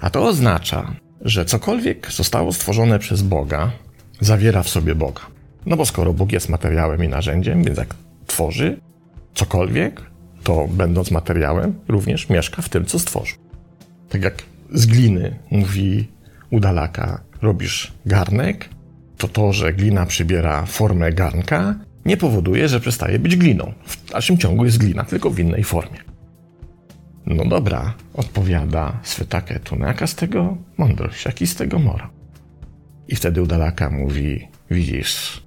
A 0.00 0.10
to 0.10 0.26
oznacza, 0.26 0.94
że 1.24 1.44
cokolwiek 1.44 2.12
zostało 2.12 2.52
stworzone 2.52 2.98
przez 2.98 3.22
Boga, 3.22 3.70
zawiera 4.20 4.62
w 4.62 4.68
sobie 4.68 4.94
Boga. 4.94 5.20
No 5.66 5.76
bo 5.76 5.86
skoro 5.86 6.12
Bóg 6.12 6.32
jest 6.32 6.48
materiałem 6.48 7.04
i 7.04 7.08
narzędziem, 7.08 7.64
więc 7.64 7.78
jak 7.78 7.94
tworzy 8.26 8.80
cokolwiek, 9.34 10.02
to 10.42 10.68
będąc 10.68 11.10
materiałem, 11.10 11.74
również 11.88 12.28
mieszka 12.28 12.62
w 12.62 12.68
tym, 12.68 12.84
co 12.84 12.98
stworzył. 12.98 13.38
Tak 14.08 14.22
jak 14.22 14.42
z 14.72 14.86
gliny 14.86 15.38
mówi 15.50 16.08
udalaka, 16.50 17.20
robisz 17.42 17.92
garnek, 18.06 18.68
to 19.18 19.28
to, 19.28 19.52
że 19.52 19.72
glina 19.72 20.06
przybiera 20.06 20.66
formę 20.66 21.12
garnka, 21.12 21.74
nie 22.04 22.16
powoduje, 22.16 22.68
że 22.68 22.80
przestaje 22.80 23.18
być 23.18 23.36
gliną. 23.36 23.72
W 23.86 24.10
dalszym 24.10 24.38
ciągu 24.38 24.64
jest 24.64 24.78
glina, 24.78 25.04
tylko 25.04 25.30
w 25.30 25.38
innej 25.38 25.64
formie. 25.64 26.13
No 27.26 27.44
dobra, 27.44 27.94
odpowiada 28.14 29.00
Svetaketu. 29.02 29.76
No 29.76 29.86
jaka 29.86 30.06
z 30.06 30.14
tego 30.14 30.56
mądrość, 30.78 31.24
jaki 31.24 31.46
z 31.46 31.54
tego 31.54 31.78
mora? 31.78 32.10
I 33.08 33.16
wtedy 33.16 33.42
Udalaka 33.42 33.90
mówi, 33.90 34.48
widzisz, 34.70 35.42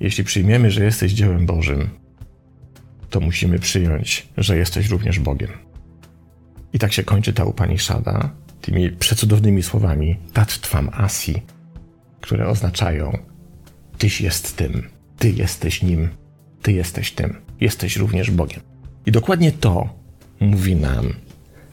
jeśli 0.00 0.24
przyjmiemy, 0.24 0.70
że 0.70 0.84
jesteś 0.84 1.12
dziełem 1.12 1.46
Bożym, 1.46 1.90
to 3.10 3.20
musimy 3.20 3.58
przyjąć, 3.58 4.28
że 4.36 4.56
jesteś 4.56 4.88
również 4.88 5.18
Bogiem. 5.18 5.50
I 6.72 6.78
tak 6.78 6.92
się 6.92 7.04
kończy 7.04 7.32
ta 7.32 7.44
Upanishada 7.44 8.30
tymi 8.60 8.90
przecudownymi 8.90 9.62
słowami 9.62 10.16
Tattvam 10.32 10.90
Asi, 10.92 11.42
które 12.20 12.48
oznaczają 12.48 13.18
Tyś 13.98 14.20
jest 14.20 14.56
tym, 14.56 14.88
Ty 15.18 15.30
jesteś 15.30 15.82
nim, 15.82 16.08
Ty 16.62 16.72
jesteś 16.72 17.12
tym, 17.12 17.36
jesteś 17.60 17.96
również 17.96 18.30
Bogiem. 18.30 18.60
I 19.06 19.12
dokładnie 19.12 19.52
to 19.52 19.99
mówi 20.40 20.76
nam 20.76 21.14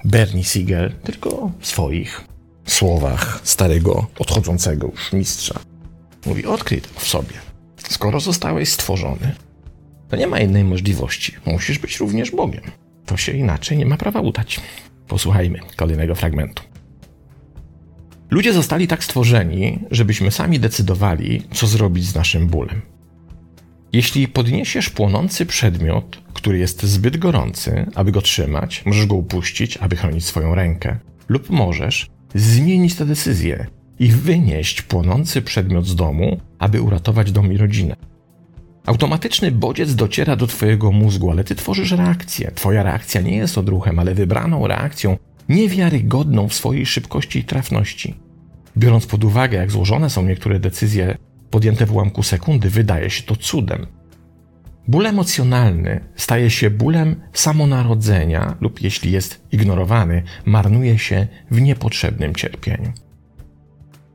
Bernie 0.05 0.43
Siegel, 0.43 0.93
tylko 1.03 1.51
w 1.59 1.67
swoich 1.67 2.23
słowach 2.65 3.41
starego, 3.43 4.07
odchodzącego 4.19 4.87
już 4.87 5.13
mistrza. 5.13 5.59
Mówi, 6.25 6.45
odkryj 6.45 6.81
to 6.81 6.99
w 6.99 7.07
sobie. 7.07 7.33
Skoro 7.89 8.19
zostałeś 8.19 8.69
stworzony, 8.69 9.35
to 10.09 10.15
nie 10.15 10.27
ma 10.27 10.39
innej 10.39 10.63
możliwości. 10.63 11.33
Musisz 11.45 11.79
być 11.79 11.97
również 11.97 12.31
Bogiem. 12.31 12.63
To 13.05 13.17
się 13.17 13.31
inaczej 13.31 13.77
nie 13.77 13.85
ma 13.85 13.97
prawa 13.97 14.21
udać. 14.21 14.59
Posłuchajmy 15.07 15.59
kolejnego 15.75 16.15
fragmentu. 16.15 16.63
Ludzie 18.29 18.53
zostali 18.53 18.87
tak 18.87 19.03
stworzeni, 19.03 19.79
żebyśmy 19.91 20.31
sami 20.31 20.59
decydowali, 20.59 21.43
co 21.53 21.67
zrobić 21.67 22.05
z 22.05 22.15
naszym 22.15 22.47
bólem. 22.47 22.81
Jeśli 23.93 24.27
podniesiesz 24.27 24.89
płonący 24.89 25.45
przedmiot, 25.45 26.21
który 26.33 26.57
jest 26.57 26.83
zbyt 26.83 27.17
gorący, 27.17 27.85
aby 27.95 28.11
go 28.11 28.21
trzymać, 28.21 28.83
możesz 28.85 29.05
go 29.05 29.15
upuścić, 29.15 29.77
aby 29.77 29.95
chronić 29.95 30.25
swoją 30.25 30.55
rękę, 30.55 30.97
lub 31.29 31.49
możesz 31.49 32.09
zmienić 32.35 32.95
tę 32.95 33.05
decyzję 33.05 33.67
i 33.99 34.07
wynieść 34.07 34.81
płonący 34.81 35.41
przedmiot 35.41 35.87
z 35.87 35.95
domu, 35.95 36.39
aby 36.59 36.81
uratować 36.81 37.31
dom 37.31 37.53
i 37.53 37.57
rodzinę. 37.57 37.95
Automatyczny 38.85 39.51
bodziec 39.51 39.95
dociera 39.95 40.35
do 40.35 40.47
Twojego 40.47 40.91
mózgu, 40.91 41.31
ale 41.31 41.43
Ty 41.43 41.55
tworzysz 41.55 41.91
reakcję. 41.91 42.51
Twoja 42.55 42.83
reakcja 42.83 43.21
nie 43.21 43.37
jest 43.37 43.57
odruchem, 43.57 43.99
ale 43.99 44.15
wybraną 44.15 44.67
reakcją, 44.67 45.17
niewiarygodną 45.49 46.47
w 46.47 46.53
swojej 46.53 46.85
szybkości 46.85 47.39
i 47.39 47.43
trafności. 47.43 48.15
Biorąc 48.77 49.05
pod 49.05 49.23
uwagę, 49.23 49.57
jak 49.57 49.71
złożone 49.71 50.09
są 50.09 50.25
niektóre 50.25 50.59
decyzje 50.59 51.17
podjęte 51.51 51.85
w 51.85 51.93
ułamku 51.93 52.23
sekundy, 52.23 52.69
wydaje 52.69 53.09
się 53.09 53.23
to 53.23 53.35
cudem. 53.35 53.87
Ból 54.87 55.07
emocjonalny 55.07 55.99
staje 56.15 56.49
się 56.49 56.69
bólem 56.69 57.15
samonarodzenia, 57.33 58.55
lub 58.61 58.81
jeśli 58.81 59.11
jest 59.11 59.47
ignorowany, 59.51 60.23
marnuje 60.45 60.99
się 60.99 61.27
w 61.51 61.61
niepotrzebnym 61.61 62.35
cierpieniu. 62.35 62.93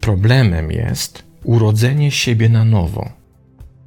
Problemem 0.00 0.70
jest 0.70 1.22
urodzenie 1.44 2.10
siebie 2.10 2.48
na 2.48 2.64
nowo. 2.64 3.12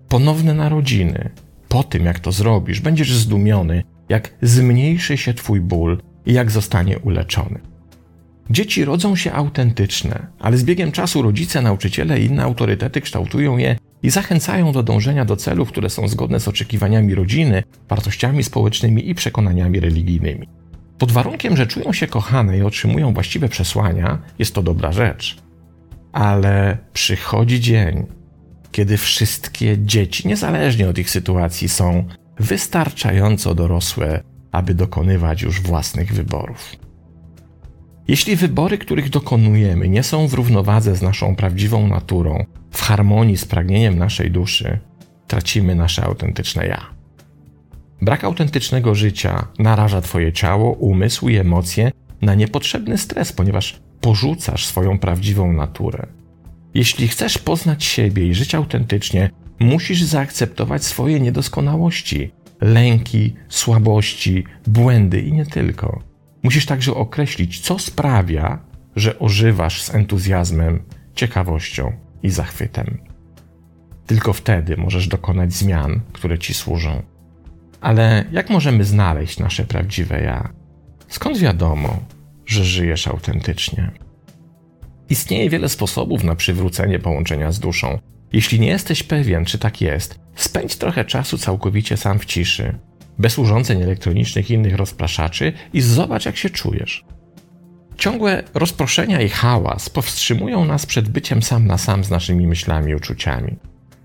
Ponowne 0.10 0.54
narodziny. 0.54 1.30
Po 1.70 1.84
tym, 1.84 2.06
jak 2.06 2.20
to 2.20 2.32
zrobisz, 2.32 2.80
będziesz 2.80 3.14
zdumiony, 3.14 3.84
jak 4.10 4.34
zmniejszy 4.42 5.18
się 5.18 5.34
Twój 5.34 5.62
ból 5.62 6.02
i 6.26 6.34
jak 6.34 6.52
zostanie 6.52 7.00
uleczony. 7.00 7.60
Dzieci 8.50 8.86
rodzą 8.86 9.16
się 9.16 9.34
autentyczne, 9.34 10.28
ale 10.40 10.58
z 10.58 10.64
biegiem 10.64 10.92
czasu 10.92 11.22
rodzice, 11.22 11.62
nauczyciele 11.62 12.22
i 12.22 12.26
inne 12.26 12.44
autorytety 12.44 13.02
kształtują 13.02 13.58
je 13.58 13.78
i 14.04 14.10
zachęcają 14.10 14.72
do 14.72 14.84
dążenia 14.84 15.26
do 15.26 15.36
celów, 15.36 15.70
które 15.70 15.90
są 15.90 16.08
zgodne 16.08 16.40
z 16.40 16.48
oczekiwaniami 16.48 17.16
rodziny, 17.16 17.64
wartościami 17.90 18.44
społecznymi 18.44 19.10
i 19.10 19.16
przekonaniami 19.16 19.80
religijnymi. 19.80 20.48
Pod 20.98 21.12
warunkiem, 21.12 21.58
że 21.58 21.68
czują 21.68 21.94
się 21.94 22.08
kochane 22.08 22.58
i 22.58 22.62
otrzymują 22.62 23.14
właściwe 23.14 23.50
przesłania, 23.50 24.20
jest 24.40 24.56
to 24.56 24.64
dobra 24.64 24.92
rzecz. 24.92 25.38
Ale 26.12 26.78
przychodzi 26.94 27.60
dzień, 27.60 28.06
kiedy 28.72 28.98
wszystkie 28.98 29.78
dzieci, 29.78 30.28
niezależnie 30.28 30.90
od 30.90 30.98
ich 30.98 31.10
sytuacji, 31.10 31.70
są 31.70 32.08
wystarczająco 32.40 33.56
dorosłe, 33.56 34.24
aby 34.52 34.74
dokonywać 34.74 35.42
już 35.42 35.62
własnych 35.62 36.14
wyborów. 36.14 36.85
Jeśli 38.08 38.36
wybory, 38.36 38.78
których 38.78 39.10
dokonujemy, 39.10 39.90
nie 39.90 40.04
są 40.04 40.28
w 40.28 40.34
równowadze 40.34 40.96
z 40.96 41.02
naszą 41.02 41.36
prawdziwą 41.36 41.88
naturą, 41.88 42.46
w 42.72 42.82
harmonii 42.82 43.38
z 43.38 43.46
pragnieniem 43.46 43.98
naszej 43.98 44.32
duszy, 44.32 44.80
tracimy 45.28 45.76
nasze 45.76 46.04
autentyczne 46.04 46.68
ja. 46.68 46.82
Brak 48.02 48.24
autentycznego 48.24 48.96
życia 48.96 49.48
naraża 49.60 50.02
Twoje 50.02 50.34
ciało, 50.34 50.72
umysł 50.72 51.30
i 51.30 51.36
emocje 51.36 51.92
na 52.22 52.36
niepotrzebny 52.36 52.98
stres, 52.98 53.34
ponieważ 53.34 53.80
porzucasz 54.02 54.66
swoją 54.66 55.00
prawdziwą 55.00 55.54
naturę. 55.54 56.08
Jeśli 56.74 57.08
chcesz 57.08 57.38
poznać 57.38 57.84
siebie 57.84 58.28
i 58.28 58.34
żyć 58.34 58.56
autentycznie, 58.56 59.30
musisz 59.60 60.04
zaakceptować 60.04 60.84
swoje 60.84 61.20
niedoskonałości, 61.20 62.32
lęki, 62.62 63.34
słabości, 63.50 64.44
błędy 64.68 65.22
i 65.22 65.34
nie 65.34 65.46
tylko. 65.46 66.15
Musisz 66.46 66.66
także 66.66 66.94
określić, 66.94 67.60
co 67.60 67.80
sprawia, 67.80 68.60
że 68.96 69.20
ożywasz 69.20 69.82
z 69.84 69.96
entuzjazmem, 69.96 70.84
ciekawością 71.16 71.92
i 72.24 72.30
zachwytem. 72.30 72.98
Tylko 74.06 74.34
wtedy 74.34 74.78
możesz 74.78 75.08
dokonać 75.08 75.54
zmian, 75.54 76.02
które 76.14 76.40
ci 76.40 76.54
służą. 76.54 77.04
Ale 77.82 78.26
jak 78.32 78.50
możemy 78.50 78.84
znaleźć 78.84 79.40
nasze 79.40 79.66
prawdziwe 79.66 80.22
ja? 80.22 80.50
Skąd 81.08 81.38
wiadomo, 81.38 82.00
że 82.46 82.66
żyjesz 82.66 83.08
autentycznie? 83.08 83.92
Istnieje 85.10 85.50
wiele 85.50 85.70
sposobów 85.70 86.24
na 86.24 86.36
przywrócenie 86.36 87.00
połączenia 87.00 87.52
z 87.52 87.60
duszą. 87.60 88.00
Jeśli 88.34 88.60
nie 88.60 88.68
jesteś 88.68 89.04
pewien, 89.04 89.46
czy 89.46 89.58
tak 89.58 89.82
jest, 89.82 90.20
spędź 90.36 90.76
trochę 90.76 91.06
czasu 91.06 91.38
całkowicie 91.38 91.98
sam 91.98 92.20
w 92.20 92.26
ciszy, 92.26 92.80
bez 93.20 93.40
urządzeń 93.40 93.82
elektronicznych 93.82 94.52
i 94.52 94.54
innych 94.54 94.76
rozpraszaczy 94.76 95.54
i 95.74 95.82
zobacz, 95.82 96.26
jak 96.26 96.38
się 96.38 96.50
czujesz. 96.50 97.06
Ciągłe 97.98 98.44
rozproszenia 98.54 99.22
i 99.22 99.30
hałas 99.30 99.90
powstrzymują 99.90 100.66
nas 100.66 100.86
przed 100.86 101.10
byciem 101.10 101.44
sam 101.44 101.68
na 101.68 101.78
sam 101.78 102.04
z 102.04 102.10
naszymi 102.10 102.48
myślami 102.48 102.92
i 102.92 102.96
uczuciami. 102.96 103.56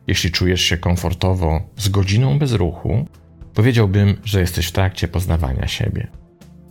Jeśli 0.06 0.30
czujesz 0.30 0.60
się 0.60 0.76
komfortowo 0.76 1.62
z 1.76 1.88
godziną 1.88 2.38
bez 2.38 2.52
ruchu, 2.52 3.06
powiedziałbym, 3.54 4.16
że 4.24 4.40
jesteś 4.40 4.66
w 4.66 4.72
trakcie 4.72 5.08
poznawania 5.08 5.68
siebie. 5.68 6.06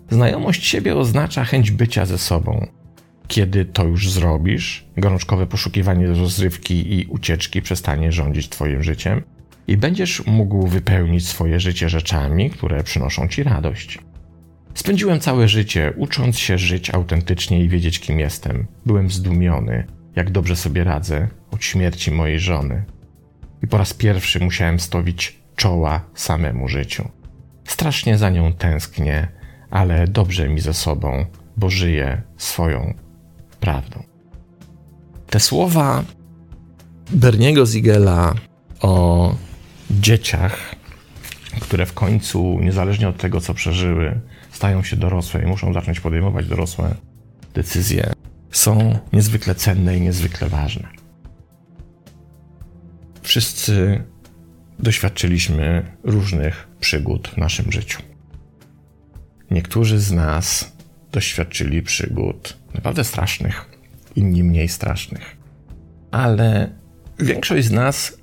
Znajomość 0.10 0.66
siebie 0.66 0.96
oznacza 0.96 1.46
chęć 1.46 1.72
bycia 1.72 2.06
ze 2.06 2.18
sobą. 2.18 2.68
Kiedy 3.28 3.66
to 3.66 3.84
już 3.84 4.12
zrobisz, 4.12 4.86
gorączkowe 4.98 5.48
poszukiwanie 5.48 6.08
rozrywki 6.08 6.94
i 6.94 7.06
ucieczki 7.06 7.62
przestanie 7.62 8.12
rządzić 8.12 8.50
Twoim 8.50 8.84
życiem 8.84 9.24
i 9.70 9.78
będziesz 9.78 10.26
mógł 10.26 10.68
wypełnić 10.68 11.28
swoje 11.28 11.60
życie 11.60 11.90
rzeczami, 11.90 12.50
które 12.50 12.84
przynoszą 12.84 13.28
Ci 13.28 13.44
radość. 13.44 14.00
Spędziłem 14.74 15.20
całe 15.20 15.48
życie 15.48 15.94
ucząc 15.98 16.38
się 16.38 16.58
żyć 16.58 16.90
autentycznie 16.90 17.64
i 17.64 17.70
wiedzieć, 17.70 18.00
kim 18.00 18.20
jestem. 18.20 18.68
Byłem 18.86 19.10
zdumiony, 19.10 19.88
jak 20.16 20.32
dobrze 20.32 20.56
sobie 20.56 20.84
radzę 20.84 21.28
od 21.52 21.64
śmierci 21.64 22.12
mojej 22.12 22.40
żony. 22.40 22.84
I 23.64 23.68
po 23.68 23.78
raz 23.78 23.94
pierwszy 23.94 24.40
musiałem 24.40 24.80
stowić 24.80 25.40
czoła 25.56 26.02
samemu 26.14 26.68
życiu. 26.68 27.10
Strasznie 27.66 28.18
za 28.18 28.30
nią 28.30 28.54
tęsknię, 28.54 29.28
ale 29.70 30.08
dobrze 30.08 30.50
mi 30.50 30.60
ze 30.60 30.74
sobą, 30.74 31.26
bo 31.58 31.70
żyję 31.70 32.22
swoją 32.38 32.94
prawdą. 33.60 34.04
Te 35.30 35.40
słowa 35.40 36.04
Berniego 37.12 37.66
Zigela 37.66 38.36
o 38.82 39.36
dzieciach, 39.92 40.76
które 41.62 41.86
w 41.86 41.94
końcu, 41.94 42.60
niezależnie 42.62 43.10
od 43.10 43.18
tego, 43.18 43.42
co 43.42 43.54
przeżyły, 43.54 44.20
stają 44.52 44.84
się 44.84 44.96
dorosłe 44.96 45.44
i 45.44 45.46
muszą 45.46 45.74
zacząć 45.74 46.00
podejmować 46.00 46.48
dorosłe 46.48 46.96
decyzje, 47.54 48.14
są 48.52 49.00
niezwykle 49.14 49.56
cenne 49.56 49.98
i 49.98 50.02
niezwykle 50.02 50.50
ważne. 50.50 50.88
Wszyscy 53.22 54.04
doświadczyliśmy 54.80 55.86
różnych 56.04 56.68
przygód 56.80 57.28
w 57.28 57.38
naszym 57.38 57.72
życiu. 57.72 58.02
Niektórzy 59.52 60.00
z 60.00 60.12
nas 60.12 60.72
doświadczyli 61.12 61.82
przygód 61.82 62.58
naprawdę 62.74 63.04
strasznych, 63.04 63.66
inni 64.16 64.44
mniej 64.44 64.68
strasznych. 64.68 65.38
Ale 66.12 66.70
większość 67.20 67.68
z 67.68 67.72
nas 67.72 68.19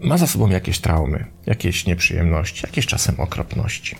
ma 0.00 0.18
za 0.18 0.26
sobą 0.26 0.48
jakieś 0.50 0.78
traumy, 0.78 1.24
jakieś 1.46 1.86
nieprzyjemności, 1.86 2.66
jakieś 2.66 2.86
czasem 2.86 3.20
okropności. 3.20 3.96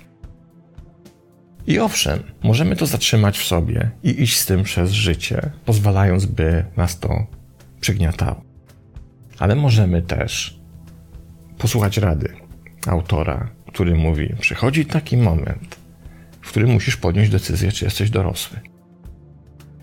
I 1.66 1.78
owszem, 1.78 2.22
możemy 2.42 2.76
to 2.76 2.86
zatrzymać 2.86 3.38
w 3.38 3.44
sobie 3.44 3.90
i 4.02 4.22
iść 4.22 4.38
z 4.38 4.46
tym 4.46 4.62
przez 4.62 4.92
życie, 4.92 5.50
pozwalając, 5.64 6.26
by 6.26 6.64
nas 6.76 6.98
to 6.98 7.26
przygniatało. 7.80 8.44
Ale 9.38 9.54
możemy 9.54 10.02
też 10.02 10.60
posłuchać 11.58 11.96
rady 11.98 12.36
autora, 12.86 13.48
który 13.68 13.94
mówi: 13.94 14.34
Przychodzi 14.40 14.86
taki 14.86 15.16
moment, 15.16 15.76
w 16.40 16.48
którym 16.48 16.70
musisz 16.70 16.96
podjąć 16.96 17.28
decyzję, 17.28 17.72
czy 17.72 17.84
jesteś 17.84 18.10
dorosły. 18.10 18.60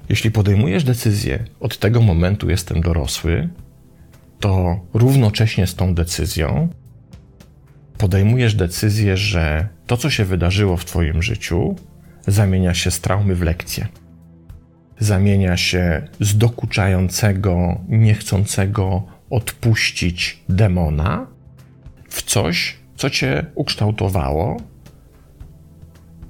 Jeśli 0.10 0.32
podejmujesz 0.32 0.84
decyzję, 0.84 1.46
od 1.60 1.78
tego 1.78 2.02
momentu 2.02 2.50
jestem 2.50 2.82
dorosły, 2.82 3.50
to 4.44 4.80
równocześnie 4.94 5.68
z 5.68 5.76
tą 5.76 5.96
decyzją 5.96 6.70
podejmujesz 7.98 8.56
decyzję, 8.56 9.18
że 9.18 9.68
to, 9.88 9.98
co 9.98 10.10
się 10.10 10.26
wydarzyło 10.26 10.78
w 10.78 10.86
Twoim 10.86 11.24
życiu, 11.24 11.76
zamienia 12.28 12.74
się 12.74 12.92
z 12.92 13.02
traumy 13.02 13.36
w 13.36 13.42
lekcję. 13.42 13.88
Zamienia 15.00 15.58
się 15.58 16.08
z 16.20 16.38
dokuczającego, 16.38 17.82
niechcącego 17.90 19.04
odpuścić 19.30 20.44
demona 20.50 21.28
w 22.10 22.22
coś, 22.22 22.78
co 22.96 23.10
Cię 23.10 23.46
ukształtowało, 23.56 24.58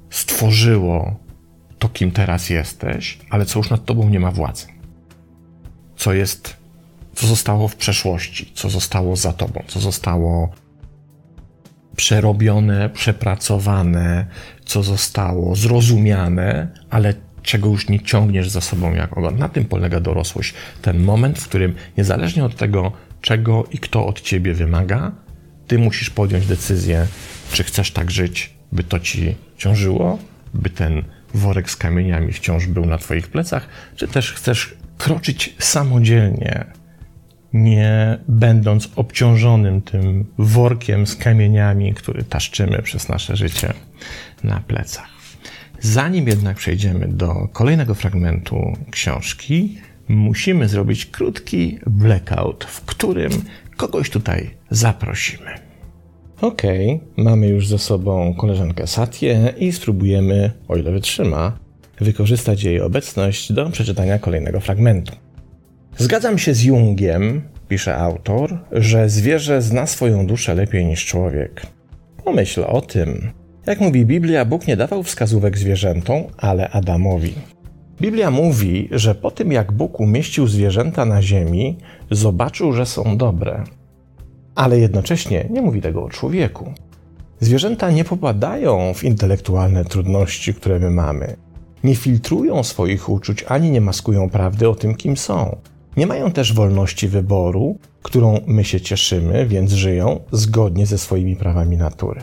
stworzyło 0.09 1.19
to, 1.79 1.89
kim 1.89 2.11
teraz 2.11 2.49
jesteś, 2.49 3.19
ale 3.29 3.45
co 3.45 3.59
już 3.59 3.69
nad 3.69 3.85
Tobą 3.85 4.09
nie 4.09 4.19
ma 4.19 4.31
władzy. 4.31 4.67
Co 5.95 6.13
jest, 6.13 6.62
co 7.15 7.27
zostało 7.27 7.67
w 7.67 7.75
przeszłości, 7.75 8.51
co 8.53 8.69
zostało 8.69 9.15
za 9.15 9.33
Tobą, 9.33 9.63
co 9.67 9.79
zostało 9.79 10.49
przerobione, 11.95 12.89
przepracowane, 12.89 14.25
co 14.65 14.83
zostało 14.83 15.55
zrozumiane, 15.55 16.67
ale 16.89 17.13
czego 17.43 17.69
już 17.69 17.89
nie 17.89 17.99
ciągniesz 17.99 18.49
za 18.49 18.61
sobą 18.61 18.93
jak 18.93 19.17
ogon. 19.17 19.37
Na 19.37 19.49
tym 19.49 19.65
polega 19.65 19.99
dorosłość. 19.99 20.53
Ten 20.81 21.03
moment, 21.03 21.39
w 21.39 21.47
którym 21.47 21.75
niezależnie 21.97 22.45
od 22.45 22.55
tego, 22.55 22.91
czego 23.21 23.65
i 23.71 23.77
kto 23.77 24.05
od 24.05 24.21
ciebie 24.21 24.53
wymaga, 24.53 25.11
ty 25.67 25.79
musisz 25.79 26.09
podjąć 26.09 26.45
decyzję, 26.45 27.07
czy 27.51 27.63
chcesz 27.63 27.91
tak 27.91 28.11
żyć, 28.11 28.53
by 28.71 28.83
to 28.83 28.99
ci 28.99 29.35
ciążyło, 29.57 30.19
by 30.53 30.69
ten 30.69 31.03
worek 31.33 31.69
z 31.69 31.75
kamieniami 31.75 32.33
wciąż 32.33 32.67
był 32.67 32.85
na 32.85 32.97
twoich 32.97 33.27
plecach, 33.27 33.67
czy 33.95 34.07
też 34.07 34.33
chcesz 34.33 34.75
kroczyć 34.97 35.55
samodzielnie, 35.59 36.65
nie 37.53 38.17
będąc 38.27 38.89
obciążonym 38.95 39.81
tym 39.81 40.25
workiem 40.37 41.07
z 41.07 41.15
kamieniami, 41.15 41.93
który 41.93 42.23
taszczymy 42.23 42.81
przez 42.81 43.09
nasze 43.09 43.35
życie 43.35 43.73
na 44.43 44.59
plecach. 44.59 45.09
Zanim 45.79 46.27
jednak 46.27 46.57
przejdziemy 46.57 47.07
do 47.07 47.47
kolejnego 47.53 47.95
fragmentu 47.95 48.73
książki, 48.91 49.77
musimy 50.07 50.67
zrobić 50.67 51.05
krótki 51.05 51.79
blackout, 51.87 52.63
w 52.63 52.81
którym 52.85 53.31
kogoś 53.77 54.09
tutaj 54.09 54.49
zaprosimy. 54.69 55.49
Ok, 56.41 56.61
mamy 57.17 57.47
już 57.47 57.67
ze 57.67 57.79
sobą 57.79 58.33
koleżankę 58.33 58.87
Satię 58.87 59.53
i 59.57 59.71
spróbujemy, 59.71 60.51
o 60.67 60.75
ile 60.75 60.91
wytrzyma, 60.91 61.57
wykorzystać 62.01 62.63
jej 62.63 62.81
obecność 62.81 63.53
do 63.53 63.69
przeczytania 63.69 64.19
kolejnego 64.19 64.59
fragmentu. 64.59 65.22
Zgadzam 65.97 66.37
się 66.37 66.53
z 66.53 66.63
Jungiem, 66.63 67.41
pisze 67.67 67.97
autor, 67.97 68.57
że 68.71 69.09
zwierzę 69.09 69.61
zna 69.61 69.87
swoją 69.87 70.27
duszę 70.27 70.55
lepiej 70.55 70.85
niż 70.85 71.05
człowiek. 71.05 71.65
Pomyśl 72.23 72.63
o 72.67 72.81
tym. 72.81 73.31
Jak 73.65 73.79
mówi 73.79 74.05
Biblia, 74.05 74.45
Bóg 74.45 74.67
nie 74.67 74.77
dawał 74.77 75.03
wskazówek 75.03 75.57
zwierzętom, 75.57 76.23
ale 76.37 76.69
Adamowi. 76.69 77.33
Biblia 78.01 78.31
mówi, 78.31 78.89
że 78.91 79.15
po 79.15 79.31
tym 79.31 79.51
jak 79.51 79.71
Bóg 79.71 79.99
umieścił 79.99 80.47
zwierzęta 80.47 81.05
na 81.05 81.21
ziemi, 81.21 81.77
zobaczył, 82.11 82.73
że 82.73 82.85
są 82.85 83.17
dobre. 83.17 83.63
Ale 84.55 84.79
jednocześnie 84.79 85.47
nie 85.49 85.61
mówi 85.61 85.81
tego 85.81 86.03
o 86.03 86.09
człowieku. 86.09 86.73
Zwierzęta 87.39 87.91
nie 87.91 88.03
popadają 88.03 88.93
w 88.93 89.03
intelektualne 89.03 89.85
trudności, 89.85 90.53
które 90.53 90.79
my 90.79 90.89
mamy. 90.89 91.35
Nie 91.83 91.95
filtrują 91.95 92.63
swoich 92.63 93.09
uczuć 93.09 93.45
ani 93.47 93.71
nie 93.71 93.81
maskują 93.81 94.29
prawdy 94.29 94.69
o 94.69 94.75
tym, 94.75 94.95
kim 94.95 95.17
są. 95.17 95.57
Nie 95.97 96.07
mają 96.07 96.31
też 96.31 96.53
wolności 96.53 97.07
wyboru, 97.07 97.77
którą 98.03 98.39
my 98.47 98.63
się 98.63 98.81
cieszymy, 98.81 99.45
więc 99.45 99.71
żyją 99.71 100.19
zgodnie 100.31 100.85
ze 100.85 100.97
swoimi 100.97 101.35
prawami 101.35 101.77
natury. 101.77 102.21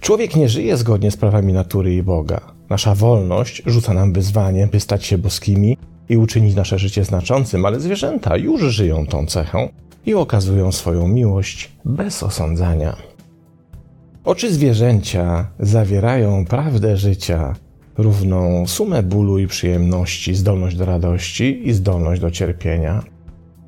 Człowiek 0.00 0.36
nie 0.36 0.48
żyje 0.48 0.76
zgodnie 0.76 1.10
z 1.10 1.16
prawami 1.16 1.52
natury 1.52 1.94
i 1.94 2.02
Boga. 2.02 2.40
Nasza 2.70 2.94
wolność 2.94 3.62
rzuca 3.66 3.94
nam 3.94 4.12
wyzwanie, 4.12 4.66
by 4.66 4.80
stać 4.80 5.04
się 5.04 5.18
boskimi 5.18 5.76
i 6.08 6.16
uczynić 6.16 6.54
nasze 6.54 6.78
życie 6.78 7.04
znaczącym, 7.04 7.66
ale 7.66 7.80
zwierzęta 7.80 8.36
już 8.36 8.62
żyją 8.62 9.06
tą 9.06 9.26
cechą 9.26 9.68
i 10.06 10.14
okazują 10.14 10.72
swoją 10.72 11.08
miłość 11.08 11.70
bez 11.84 12.22
osądzania. 12.22 12.96
Oczy 14.24 14.52
zwierzęcia 14.52 15.46
zawierają 15.58 16.44
prawdę 16.44 16.96
życia, 16.96 17.54
równą 17.98 18.66
sumę 18.66 19.02
bólu 19.02 19.38
i 19.38 19.46
przyjemności, 19.46 20.34
zdolność 20.34 20.76
do 20.76 20.84
radości 20.84 21.68
i 21.68 21.72
zdolność 21.72 22.20
do 22.20 22.30
cierpienia. 22.30 23.02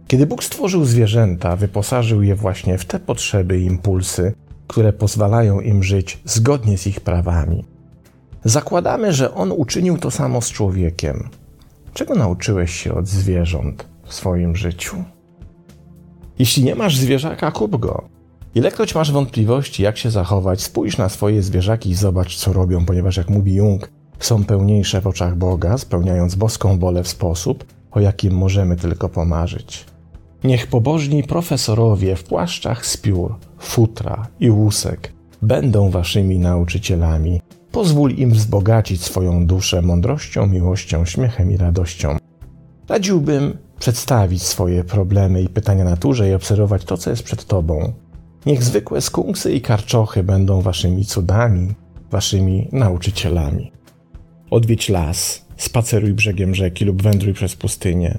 Kiedy 0.07 0.27
Bóg 0.27 0.45
stworzył 0.45 0.85
zwierzęta, 0.85 1.57
wyposażył 1.57 2.23
je 2.23 2.35
właśnie 2.35 2.79
w 2.79 2.85
te 2.85 3.01
potrzeby 3.01 3.61
i 3.61 3.65
impulsy, 3.65 4.35
które 4.67 4.93
pozwalają 4.93 5.61
im 5.61 5.83
żyć 5.83 6.19
zgodnie 6.25 6.79
z 6.79 6.87
ich 6.87 7.01
prawami. 7.01 7.65
Zakładamy, 8.45 9.13
że 9.13 9.35
On 9.35 9.53
uczynił 9.53 9.99
to 9.99 10.11
samo 10.11 10.41
z 10.41 10.53
człowiekiem. 10.53 11.29
Czego 11.95 12.15
nauczyłeś 12.15 12.71
się 12.71 12.95
od 12.95 13.09
zwierząt 13.09 13.87
w 14.05 14.15
swoim 14.15 14.57
życiu? 14.57 14.97
Jeśli 16.39 16.65
nie 16.65 16.75
masz 16.75 16.97
zwierzaka, 16.97 17.51
kup 17.51 17.77
go. 17.77 18.09
Ilekroć 18.55 18.95
masz 18.95 19.13
wątpliwości, 19.13 19.83
jak 19.83 19.99
się 19.99 20.11
zachować, 20.11 20.63
spójrz 20.63 20.99
na 20.99 21.09
swoje 21.09 21.43
zwierzaki 21.43 21.91
i 21.91 21.95
zobacz, 21.95 22.37
co 22.37 22.53
robią, 22.53 22.85
ponieważ, 22.85 23.17
jak 23.17 23.31
mówi 23.31 23.55
Jung, 23.55 23.91
są 24.19 24.45
pełniejsze 24.45 25.01
w 25.01 25.07
oczach 25.07 25.37
Boga, 25.37 25.79
spełniając 25.79 26.35
boską 26.35 26.79
wolę 26.79 27.03
w 27.03 27.09
sposób, 27.09 27.65
o 27.91 28.01
jakim 28.01 28.35
możemy 28.35 28.77
tylko 28.77 29.09
pomarzyć. 29.09 29.85
Niech 30.45 30.67
pobożni 30.67 31.25
profesorowie 31.25 32.17
w 32.17 32.25
płaszczach 32.25 32.87
z 32.87 32.97
piór, 32.97 33.35
futra 33.59 34.27
i 34.41 34.51
łusek 34.51 35.13
będą 35.43 35.91
waszymi 35.91 36.39
nauczycielami. 36.39 37.41
Pozwól 37.73 38.11
im 38.11 38.31
wzbogacić 38.31 39.03
swoją 39.03 39.47
duszę 39.47 39.83
mądrością, 39.83 40.47
miłością, 40.47 41.05
śmiechem 41.05 41.53
i 41.53 41.57
radością. 41.57 42.17
Radziłbym 42.89 43.59
przedstawić 43.79 44.43
swoje 44.43 44.85
problemy 44.85 45.43
i 45.43 45.49
pytania 45.49 45.85
naturze 45.85 46.31
i 46.31 46.35
obserwować 46.35 46.85
to, 46.85 46.97
co 46.97 47.11
jest 47.11 47.23
przed 47.23 47.45
tobą. 47.45 47.93
Niech 48.47 48.63
zwykłe 48.63 49.01
skunksy 49.01 49.53
i 49.53 49.61
karczochy 49.61 50.23
będą 50.23 50.61
waszymi 50.61 51.05
cudami, 51.05 51.75
waszymi 52.11 52.69
nauczycielami. 52.73 53.76
Odwiedź 54.51 54.89
las, 54.89 55.47
spaceruj 55.57 56.13
brzegiem 56.13 56.55
rzeki 56.55 56.85
lub 56.85 57.03
wędruj 57.03 57.35
przez 57.35 57.57
pustynię. 57.57 58.19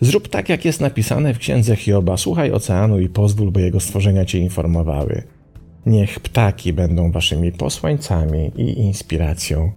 Zrób 0.00 0.28
tak, 0.28 0.48
jak 0.48 0.64
jest 0.64 0.80
napisane 0.80 1.34
w 1.34 1.38
księdze 1.38 1.76
Hioba, 1.76 2.16
słuchaj 2.16 2.52
oceanu 2.52 3.00
i 3.00 3.08
pozwól, 3.08 3.50
by 3.50 3.60
jego 3.60 3.80
stworzenia 3.80 4.24
cię 4.24 4.38
informowały. 4.38 5.22
Niech 5.86 6.20
ptaki 6.20 6.72
będą 6.72 7.12
waszymi 7.12 7.52
posłańcami 7.52 8.52
i 8.56 8.80
inspiracją. 8.80 9.72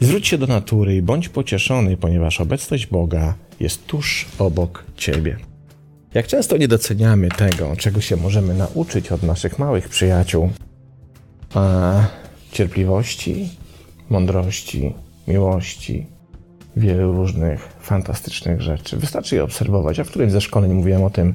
Zwróć 0.00 0.26
się 0.28 0.38
do 0.38 0.46
natury 0.46 0.96
i 0.96 1.02
bądź 1.02 1.28
pocieszony, 1.28 1.96
ponieważ 1.96 2.40
obecność 2.40 2.86
Boga 2.86 3.34
jest 3.60 3.86
tuż 3.86 4.26
obok 4.38 4.84
ciebie. 4.96 5.36
Jak 6.14 6.26
często 6.26 6.56
nie 6.56 6.68
doceniamy 6.68 7.28
tego, 7.28 7.76
czego 7.76 8.00
się 8.00 8.16
możemy 8.16 8.54
nauczyć 8.54 9.12
od 9.12 9.22
naszych 9.22 9.58
małych 9.58 9.88
przyjaciół, 9.88 10.50
a 11.54 11.94
cierpliwości, 12.52 13.48
mądrości, 14.10 14.94
miłości, 15.28 16.06
wielu 16.76 17.12
różnych 17.12 17.76
fantastycznych 17.80 18.60
rzeczy. 18.60 18.96
Wystarczy 18.96 19.36
je 19.36 19.44
obserwować. 19.44 19.98
Ja 19.98 20.04
w 20.04 20.08
którymś 20.08 20.32
ze 20.32 20.40
szkoleń 20.40 20.72
mówiłem 20.72 21.04
o 21.04 21.10
tym, 21.10 21.34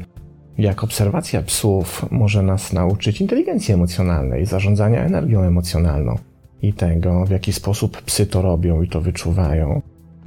jak 0.58 0.84
obserwacja 0.84 1.42
psów 1.42 2.06
może 2.12 2.44
nas 2.44 2.74
nauczyć 2.74 3.22
inteligencji 3.22 3.74
emocjonalnej, 3.74 4.46
zarządzania 4.46 5.04
energią 5.04 5.42
emocjonalną 5.42 6.18
i 6.62 6.74
tego, 6.74 7.26
w 7.26 7.30
jaki 7.30 7.54
sposób 7.54 8.02
psy 8.02 8.26
to 8.26 8.42
robią 8.42 8.82
i 8.82 8.88
to 8.88 9.02
wyczuwają. 9.02 9.82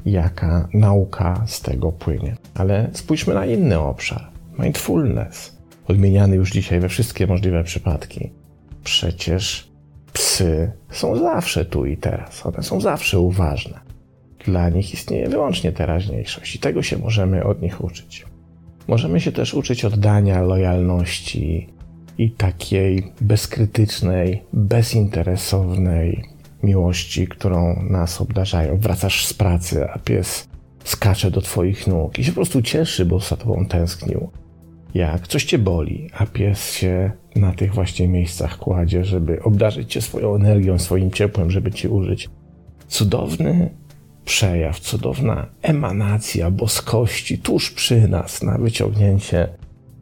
jaka 0.04 0.68
nauka 0.74 1.42
z 1.46 1.60
tego 1.60 1.92
płynie. 1.92 2.36
Ale 2.54 2.90
spójrzmy 2.92 3.34
na 3.34 3.46
inny 3.46 3.80
obszar 3.80 4.30
mindfulness, 4.58 5.58
odmieniany 5.88 6.36
już 6.36 6.50
dzisiaj 6.50 6.80
we 6.80 6.88
wszystkie 6.88 7.26
możliwe 7.26 7.64
przypadki. 7.64 8.32
Przecież 8.84 9.73
psy 10.14 10.72
są 10.90 11.16
zawsze 11.16 11.64
tu 11.64 11.86
i 11.86 11.96
teraz, 11.96 12.46
one 12.46 12.62
są 12.62 12.80
zawsze 12.80 13.20
uważne. 13.20 13.80
Dla 14.44 14.68
nich 14.68 14.94
istnieje 14.94 15.28
wyłącznie 15.28 15.72
teraźniejszość 15.72 16.56
i 16.56 16.58
tego 16.58 16.82
się 16.82 16.98
możemy 16.98 17.44
od 17.44 17.62
nich 17.62 17.84
uczyć. 17.84 18.26
Możemy 18.88 19.20
się 19.20 19.32
też 19.32 19.54
uczyć 19.54 19.84
oddania, 19.84 20.42
lojalności 20.42 21.68
i 22.18 22.30
takiej 22.30 23.12
bezkrytycznej, 23.20 24.42
bezinteresownej 24.52 26.24
miłości, 26.62 27.28
którą 27.28 27.82
nas 27.82 28.20
obdarzają. 28.20 28.76
Wracasz 28.76 29.26
z 29.26 29.34
pracy, 29.34 29.90
a 29.90 29.98
pies 29.98 30.48
skacze 30.84 31.30
do 31.30 31.40
twoich 31.40 31.86
nóg 31.86 32.18
i 32.18 32.24
się 32.24 32.32
po 32.32 32.36
prostu 32.36 32.62
cieszy, 32.62 33.04
bo 33.04 33.20
za 33.20 33.36
tobą 33.36 33.66
tęsknił. 33.66 34.30
Jak 34.94 35.28
coś 35.28 35.44
cię 35.44 35.58
boli, 35.58 36.10
a 36.18 36.26
pies 36.26 36.72
się 36.72 37.10
na 37.36 37.52
tych 37.52 37.74
właśnie 37.74 38.08
miejscach 38.08 38.58
kładzie, 38.58 39.04
żeby 39.04 39.42
obdarzyć 39.42 39.92
cię 39.92 40.00
swoją 40.00 40.34
energią, 40.34 40.78
swoim 40.78 41.10
ciepłem, 41.10 41.50
żeby 41.50 41.72
ci 41.72 41.88
użyć. 41.88 42.28
Cudowny 42.88 43.70
przejaw, 44.24 44.80
cudowna 44.80 45.46
emanacja 45.62 46.50
boskości 46.50 47.38
tuż 47.38 47.70
przy 47.70 48.08
nas 48.08 48.42
na 48.42 48.58
wyciągnięcie 48.58 49.48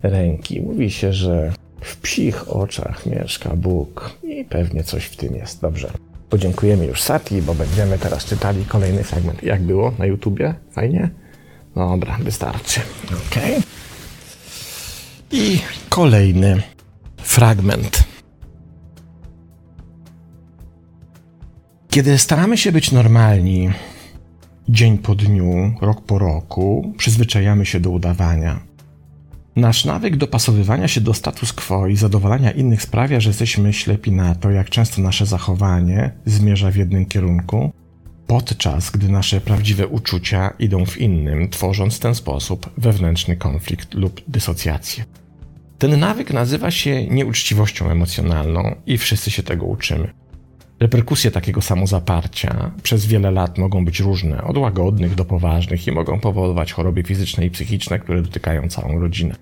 ręki. 0.03 0.61
Mówi 0.61 0.91
się, 0.91 1.13
że 1.13 1.53
w 1.81 1.97
psich 1.97 2.57
oczach 2.57 3.07
mieszka 3.07 3.57
Bóg 3.57 4.11
i 4.25 4.45
pewnie 4.45 4.85
coś 4.85 5.05
w 5.05 5.17
tym 5.17 5.35
jest. 5.35 5.61
Dobrze. 5.61 5.91
Podziękujemy 6.31 6.87
już 6.87 7.03
Sati, 7.03 7.43
bo 7.43 7.55
będziemy 7.55 7.99
teraz 7.99 8.25
czytali 8.25 8.65
kolejny 8.65 9.05
fragment. 9.05 9.43
Jak 9.43 9.63
było 9.63 9.93
na 9.99 10.07
YouTubie? 10.07 10.55
Fajnie? 10.71 11.11
Dobra, 11.75 12.19
wystarczy. 12.23 12.81
Ok. 13.05 13.63
I 15.35 15.59
kolejny 15.89 16.63
fragment. 17.17 18.05
Kiedy 21.91 22.19
staramy 22.19 22.59
się 22.59 22.73
być 22.73 22.93
normalni, 22.93 23.71
dzień 24.69 24.99
po 24.99 25.15
dniu, 25.15 25.75
rok 25.81 26.01
po 26.01 26.19
roku, 26.19 26.95
przyzwyczajamy 26.99 27.67
się 27.67 27.81
do 27.81 27.91
udawania. 27.91 28.61
Nasz 29.57 29.85
nawyk 29.85 30.17
dopasowywania 30.17 30.89
się 30.89 31.01
do 31.01 31.15
status 31.15 31.53
quo 31.53 31.87
i 31.87 31.97
zadowalania 31.97 32.51
innych 32.51 32.83
sprawia, 32.83 33.21
że 33.21 33.31
jesteśmy 33.31 33.73
ślepi 33.73 34.13
na 34.13 34.35
to, 34.35 34.51
jak 34.51 34.71
często 34.71 35.03
nasze 35.03 35.27
zachowanie 35.27 36.11
zmierza 36.27 36.71
w 36.71 36.77
jednym 36.77 37.07
kierunku, 37.07 37.73
podczas 38.27 38.91
gdy 38.91 39.09
nasze 39.09 39.41
prawdziwe 39.41 39.87
uczucia 39.87 40.51
idą 40.59 40.87
w 40.87 40.99
innym, 40.99 41.49
tworząc 41.49 41.97
w 41.97 42.01
ten 42.01 42.15
sposób 42.15 42.71
wewnętrzny 42.79 43.37
konflikt 43.37 43.95
lub 43.95 44.21
dysocjację. 44.29 45.05
Ten 45.83 46.01
nawyk 46.01 46.33
nazywa 46.33 46.71
się 46.71 47.07
nieuczciwością 47.07 47.91
emocjonalną 47.91 48.75
i 48.87 48.99
wszyscy 48.99 49.31
się 49.31 49.43
tego 49.43 49.67
uczymy. 49.67 50.13
Reperkusje 50.81 51.31
takiego 51.31 51.63
samozaparcia 51.63 52.71
przez 52.83 53.07
wiele 53.07 53.31
lat 53.31 53.59
mogą 53.59 53.85
być 53.85 54.01
różne, 54.01 54.45
od 54.45 54.59
łagodnych 54.59 55.15
do 55.15 55.25
poważnych 55.25 55.87
i 55.87 55.93
mogą 55.93 56.21
powodować 56.21 56.73
choroby 56.73 57.03
fizyczne 57.03 57.47
i 57.47 57.51
psychiczne, 57.51 57.99
które 57.99 58.23
dotykają 58.23 58.69
całą 58.69 59.01
rodzinę. 59.01 59.35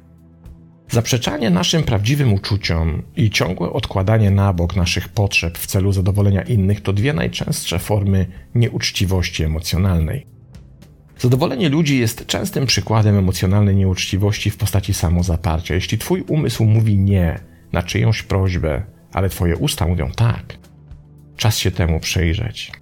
Zaprzeczanie 0.91 1.51
naszym 1.51 1.83
prawdziwym 1.83 2.33
uczuciom 2.33 3.03
i 3.17 3.31
ciągłe 3.31 3.73
odkładanie 3.73 4.31
na 4.31 4.53
bok 4.53 4.77
naszych 4.77 5.09
potrzeb 5.09 5.59
w 5.59 5.67
celu 5.67 5.93
zadowolenia 5.93 6.43
innych 6.43 6.81
to 6.81 6.93
dwie 6.93 7.13
najczęstsze 7.13 7.79
formy 7.79 8.27
nieuczciwości 8.55 9.45
emocjonalnej. 9.45 10.27
Zadowolenie 11.21 11.69
ludzi 11.69 11.99
jest 11.99 12.27
częstym 12.27 12.67
przykładem 12.67 13.17
emocjonalnej 13.17 13.77
nieuczciwości 13.77 14.51
w 14.51 14.57
postaci 14.57 14.95
samozaparcia. 14.95 15.75
Jeśli 15.75 15.99
twój 15.99 16.25
umysł 16.29 16.65
mówi 16.65 16.99
nie 16.99 17.41
na 17.73 17.83
czyjąś 17.83 18.23
prośbę, 18.23 18.83
ale 19.13 19.29
twoje 19.29 19.57
usta 19.57 19.87
mówią 19.87 20.11
tak, 20.17 20.59
czas 21.37 21.59
się 21.59 21.71
temu 21.71 22.01
przyjrzeć. 22.01 22.73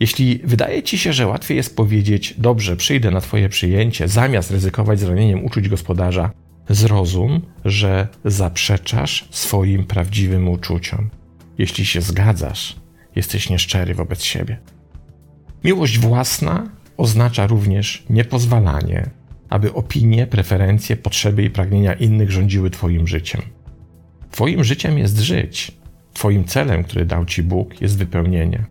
Jeśli 0.00 0.40
wydaje 0.44 0.82
ci 0.82 0.98
się, 0.98 1.12
że 1.12 1.26
łatwiej 1.26 1.56
jest 1.56 1.76
powiedzieć 1.76 2.34
dobrze, 2.38 2.76
przyjdę 2.76 3.10
na 3.10 3.20
twoje 3.20 3.48
przyjęcie, 3.48 4.08
zamiast 4.08 4.50
ryzykować 4.50 5.00
zranieniem 5.00 5.44
uczuć 5.44 5.68
gospodarza, 5.68 6.30
zrozum, 6.68 7.40
że 7.64 8.08
zaprzeczasz 8.24 9.28
swoim 9.30 9.84
prawdziwym 9.84 10.48
uczuciom. 10.48 11.10
Jeśli 11.58 11.86
się 11.86 12.00
zgadzasz, 12.00 12.76
jesteś 13.16 13.50
nieszczery 13.50 13.94
wobec 13.94 14.22
siebie. 14.22 14.58
Miłość 15.64 15.98
własna 15.98 16.77
oznacza 16.98 17.46
również 17.46 18.04
niepozwalanie, 18.10 19.10
aby 19.48 19.72
opinie, 19.72 20.26
preferencje, 20.26 20.96
potrzeby 20.96 21.44
i 21.44 21.50
pragnienia 21.50 21.94
innych 21.94 22.30
rządziły 22.30 22.70
Twoim 22.70 23.06
życiem. 23.06 23.42
Twoim 24.30 24.64
życiem 24.64 24.98
jest 24.98 25.18
żyć. 25.18 25.72
Twoim 26.12 26.44
celem, 26.44 26.84
który 26.84 27.04
dał 27.04 27.24
Ci 27.24 27.42
Bóg, 27.42 27.80
jest 27.80 27.98
wypełnienie. 27.98 28.64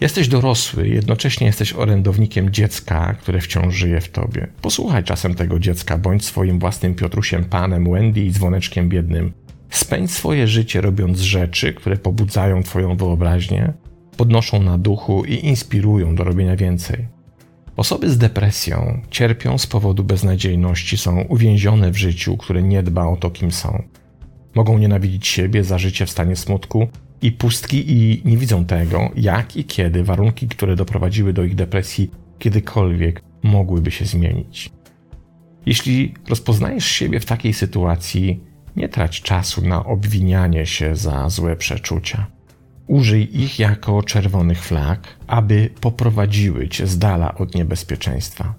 Jesteś 0.00 0.28
dorosły, 0.28 0.88
jednocześnie 0.88 1.46
jesteś 1.46 1.72
orędownikiem 1.72 2.50
dziecka, 2.50 3.14
które 3.14 3.40
wciąż 3.40 3.74
żyje 3.74 4.00
w 4.00 4.08
tobie. 4.08 4.46
Posłuchaj 4.62 5.04
czasem 5.04 5.34
tego 5.34 5.58
dziecka, 5.58 5.98
bądź 5.98 6.24
swoim 6.24 6.58
własnym 6.58 6.94
Piotrusiem 6.94 7.44
Panem, 7.44 7.92
Wendy 7.92 8.20
i 8.20 8.30
dzwoneczkiem 8.30 8.88
biednym. 8.88 9.32
Spędź 9.70 10.10
swoje 10.10 10.46
życie 10.46 10.80
robiąc 10.80 11.18
rzeczy, 11.18 11.72
które 11.72 11.96
pobudzają 11.96 12.62
Twoją 12.62 12.96
wyobraźnię, 12.96 13.72
podnoszą 14.18 14.62
na 14.62 14.78
duchu 14.78 15.24
i 15.24 15.46
inspirują 15.46 16.14
do 16.14 16.24
robienia 16.24 16.56
więcej. 16.56 17.08
Osoby 17.76 18.10
z 18.10 18.18
depresją 18.18 19.00
cierpią 19.10 19.58
z 19.58 19.66
powodu 19.66 20.04
beznadziejności, 20.04 20.96
są 20.96 21.20
uwięzione 21.20 21.90
w 21.90 21.96
życiu, 21.96 22.36
które 22.36 22.62
nie 22.62 22.82
dba 22.82 23.06
o 23.06 23.16
to, 23.16 23.30
kim 23.30 23.52
są. 23.52 23.82
Mogą 24.54 24.78
nienawidzić 24.78 25.26
siebie 25.26 25.64
za 25.64 25.78
życie 25.78 26.06
w 26.06 26.10
stanie 26.10 26.36
smutku 26.36 26.88
i 27.22 27.32
pustki 27.32 27.92
i 27.92 28.22
nie 28.24 28.36
widzą 28.36 28.64
tego, 28.64 29.10
jak 29.16 29.56
i 29.56 29.64
kiedy 29.64 30.04
warunki, 30.04 30.48
które 30.48 30.76
doprowadziły 30.76 31.32
do 31.32 31.44
ich 31.44 31.54
depresji, 31.54 32.10
kiedykolwiek 32.38 33.22
mogłyby 33.42 33.90
się 33.90 34.04
zmienić. 34.04 34.70
Jeśli 35.66 36.14
rozpoznajesz 36.28 36.86
siebie 36.86 37.20
w 37.20 37.26
takiej 37.26 37.52
sytuacji, 37.52 38.40
nie 38.76 38.88
trać 38.88 39.22
czasu 39.22 39.66
na 39.66 39.84
obwinianie 39.84 40.66
się 40.66 40.96
za 40.96 41.28
złe 41.28 41.56
przeczucia. 41.56 42.37
Użyj 42.88 43.42
ich 43.42 43.58
jako 43.58 44.02
czerwonych 44.02 44.64
flag, 44.64 45.16
aby 45.26 45.70
poprowadziły 45.80 46.68
cię 46.68 46.86
z 46.86 46.98
dala 46.98 47.34
od 47.34 47.54
niebezpieczeństwa. 47.54 48.54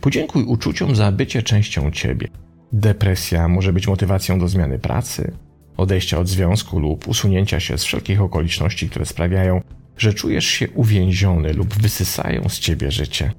Podziękuj 0.00 0.44
uczuciom 0.44 0.96
za 0.96 1.12
bycie 1.12 1.42
częścią 1.42 1.90
ciebie. 1.90 2.28
Depresja 2.72 3.48
może 3.48 3.72
być 3.72 3.88
motywacją 3.88 4.38
do 4.38 4.48
zmiany 4.48 4.78
pracy, 4.78 5.32
odejścia 5.76 6.18
od 6.18 6.28
związku 6.28 6.78
lub 6.78 7.08
usunięcia 7.08 7.60
się 7.60 7.78
z 7.78 7.84
wszelkich 7.84 8.20
okoliczności, 8.20 8.90
które 8.90 9.06
sprawiają, 9.06 9.62
że 9.96 10.14
czujesz 10.14 10.46
się 10.46 10.70
uwięziony 10.70 11.52
lub 11.52 11.74
wysysają 11.74 12.48
z 12.48 12.58
ciebie 12.58 12.90
życie. 12.90 13.32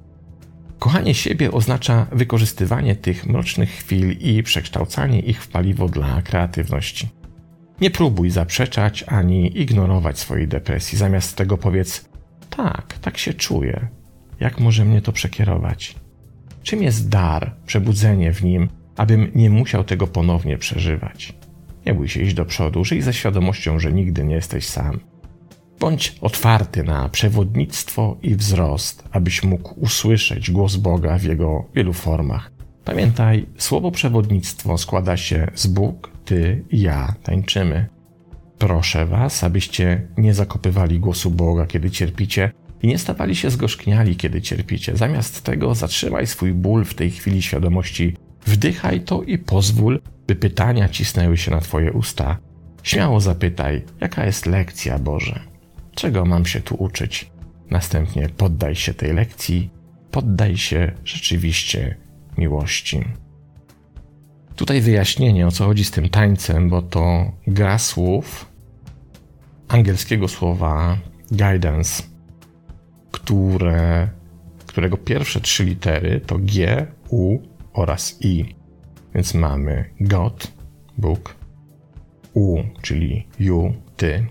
Kochanie 0.78 1.14
siebie 1.14 1.52
oznacza 1.52 2.06
wykorzystywanie 2.12 2.96
tych 2.96 3.26
mrocznych 3.26 3.70
chwil 3.70 4.18
i 4.18 4.42
przekształcanie 4.42 5.20
ich 5.20 5.42
w 5.42 5.48
paliwo 5.48 5.88
dla 5.88 6.22
kreatywności. 6.22 7.17
Nie 7.80 7.90
próbuj 7.90 8.30
zaprzeczać 8.30 9.04
ani 9.06 9.60
ignorować 9.60 10.18
swojej 10.18 10.48
depresji. 10.48 10.98
Zamiast 10.98 11.36
tego 11.36 11.58
powiedz: 11.58 12.08
Tak, 12.50 12.98
tak 12.98 13.18
się 13.18 13.34
czuję. 13.34 13.88
Jak 14.40 14.60
może 14.60 14.84
mnie 14.84 15.02
to 15.02 15.12
przekierować? 15.12 15.94
Czym 16.62 16.82
jest 16.82 17.08
dar, 17.08 17.54
przebudzenie 17.66 18.32
w 18.32 18.42
nim, 18.42 18.68
abym 18.96 19.30
nie 19.34 19.50
musiał 19.50 19.84
tego 19.84 20.06
ponownie 20.06 20.58
przeżywać? 20.58 21.34
Nie 21.86 21.94
bój 21.94 22.08
się 22.08 22.22
iść 22.22 22.34
do 22.34 22.44
przodu, 22.44 22.84
żyj 22.84 23.02
ze 23.02 23.12
świadomością, 23.12 23.78
że 23.78 23.92
nigdy 23.92 24.24
nie 24.24 24.34
jesteś 24.34 24.66
sam. 24.66 25.00
Bądź 25.80 26.14
otwarty 26.20 26.82
na 26.82 27.08
przewodnictwo 27.08 28.16
i 28.22 28.34
wzrost, 28.34 29.04
abyś 29.12 29.42
mógł 29.42 29.80
usłyszeć 29.80 30.50
głos 30.50 30.76
Boga 30.76 31.18
w 31.18 31.22
jego 31.22 31.64
wielu 31.74 31.92
formach. 31.92 32.50
Pamiętaj, 32.84 33.46
słowo 33.58 33.90
przewodnictwo 33.90 34.78
składa 34.78 35.16
się 35.16 35.50
z 35.54 35.66
Bóg, 35.66 36.10
Ty 36.28 36.64
i 36.70 36.80
ja 36.80 37.14
tańczymy. 37.22 37.86
Proszę 38.58 39.06
Was, 39.06 39.44
abyście 39.44 40.08
nie 40.18 40.34
zakopywali 40.34 41.00
głosu 41.00 41.30
Boga, 41.30 41.66
kiedy 41.66 41.90
cierpicie, 41.90 42.52
i 42.82 42.88
nie 42.88 42.98
stawali 42.98 43.36
się 43.36 43.50
zgorzkniali, 43.50 44.16
kiedy 44.16 44.42
cierpicie. 44.42 44.96
Zamiast 44.96 45.42
tego 45.42 45.74
zatrzymaj 45.74 46.26
swój 46.26 46.52
ból 46.52 46.84
w 46.84 46.94
tej 46.94 47.10
chwili 47.10 47.42
świadomości, 47.42 48.16
wdychaj 48.46 49.00
to 49.00 49.22
i 49.22 49.38
pozwól, 49.38 50.00
by 50.26 50.36
pytania 50.36 50.88
cisnęły 50.88 51.36
się 51.36 51.50
na 51.50 51.60
Twoje 51.60 51.92
usta. 51.92 52.38
Śmiało 52.82 53.20
zapytaj, 53.20 53.82
jaka 54.00 54.26
jest 54.26 54.46
lekcja 54.46 54.98
Boże? 54.98 55.40
Czego 55.94 56.24
mam 56.24 56.46
się 56.46 56.60
tu 56.60 56.74
uczyć? 56.74 57.30
Następnie 57.70 58.28
poddaj 58.28 58.74
się 58.74 58.94
tej 58.94 59.12
lekcji, 59.12 59.70
poddaj 60.10 60.56
się 60.56 60.92
rzeczywiście 61.04 61.96
miłości. 62.38 63.04
Tutaj 64.58 64.80
wyjaśnienie, 64.80 65.46
o 65.46 65.50
co 65.50 65.64
chodzi 65.64 65.84
z 65.84 65.90
tym 65.90 66.08
tańcem, 66.08 66.68
bo 66.68 66.82
to 66.82 67.32
gra 67.46 67.78
słów 67.78 68.46
angielskiego 69.68 70.28
słowa 70.28 70.98
guidance, 71.30 72.02
które 73.10 74.08
którego 74.66 74.96
pierwsze 74.96 75.40
trzy 75.40 75.64
litery 75.64 76.20
to 76.20 76.38
G, 76.38 76.86
U 77.08 77.38
oraz 77.72 78.16
I. 78.20 78.54
Więc 79.14 79.34
mamy 79.34 79.90
God, 80.00 80.52
Bóg, 80.96 81.34
U, 82.34 82.62
czyli 82.82 83.26
you, 83.38 83.72
ty, 83.96 84.26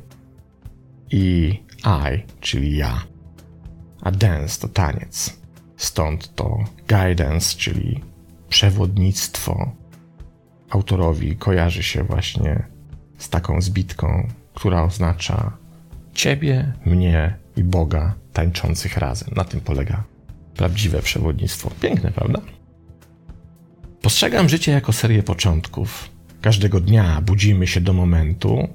i 1.11 1.59
I, 1.85 2.23
czyli 2.39 2.77
ja. 2.77 3.03
A 4.01 4.11
dance 4.11 4.61
to 4.61 4.67
taniec. 4.67 5.39
Stąd 5.77 6.35
to 6.35 6.57
guidance, 6.87 7.57
czyli 7.57 8.03
przewodnictwo. 8.49 9.71
Autorowi 10.69 11.35
kojarzy 11.35 11.83
się 11.83 12.03
właśnie 12.03 12.63
z 13.17 13.29
taką 13.29 13.61
zbitką, 13.61 14.27
która 14.53 14.83
oznacza 14.83 15.51
ciebie, 16.13 16.73
mnie 16.85 17.35
i 17.55 17.63
Boga 17.63 18.15
tańczących 18.33 18.97
razem. 18.97 19.29
Na 19.35 19.43
tym 19.43 19.61
polega 19.61 20.03
prawdziwe 20.55 21.01
przewodnictwo. 21.01 21.71
Piękne, 21.81 22.11
prawda? 22.11 22.41
Postrzegam 24.01 24.49
życie 24.49 24.71
jako 24.71 24.93
serię 24.93 25.23
początków. 25.23 26.09
Każdego 26.41 26.79
dnia 26.79 27.21
budzimy 27.21 27.67
się 27.67 27.81
do 27.81 27.93
momentu, 27.93 28.67